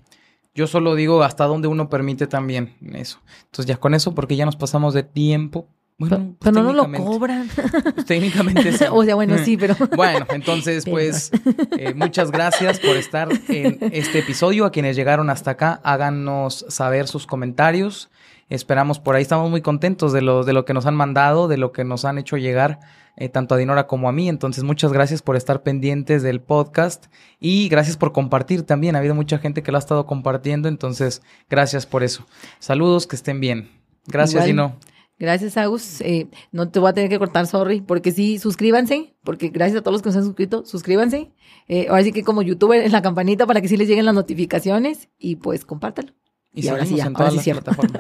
[0.54, 3.20] Yo solo digo hasta dónde uno permite también eso.
[3.46, 5.68] Entonces ya con eso, porque ya nos pasamos de tiempo.
[6.02, 7.48] Bueno, pero pues pero no lo cobran.
[7.94, 8.86] pues técnicamente sí.
[8.90, 9.76] o sea, bueno, sí, pero...
[9.96, 11.32] Bueno, entonces, pues,
[11.78, 14.66] eh, muchas gracias por estar en este episodio.
[14.66, 18.10] A quienes llegaron hasta acá, háganos saber sus comentarios.
[18.50, 21.58] Esperamos por ahí, estamos muy contentos de lo, de lo que nos han mandado, de
[21.58, 22.80] lo que nos han hecho llegar,
[23.16, 24.28] eh, tanto a Dinora como a mí.
[24.28, 27.06] Entonces, muchas gracias por estar pendientes del podcast
[27.40, 28.96] y gracias por compartir también.
[28.96, 32.26] Ha habido mucha gente que lo ha estado compartiendo, entonces, gracias por eso.
[32.58, 33.70] Saludos, que estén bien.
[34.08, 34.48] Gracias, Igual.
[34.48, 34.91] Dino.
[35.22, 36.02] Gracias, Agus.
[36.02, 39.84] Eh, no te voy a tener que cortar, sorry, porque sí, suscríbanse, porque gracias a
[39.84, 41.32] todos los que nos han suscrito, suscríbanse.
[41.68, 44.16] Eh, ahora sí que como youtuber en la campanita para que sí les lleguen las
[44.16, 46.14] notificaciones y pues compártalo.
[46.56, 47.52] Y, ahora sí ya, ahora sí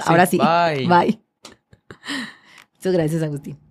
[0.03, 0.39] ahora sí.
[0.39, 0.87] Bye.
[0.87, 1.21] Bye.
[2.73, 3.70] Muchas gracias, Agustín.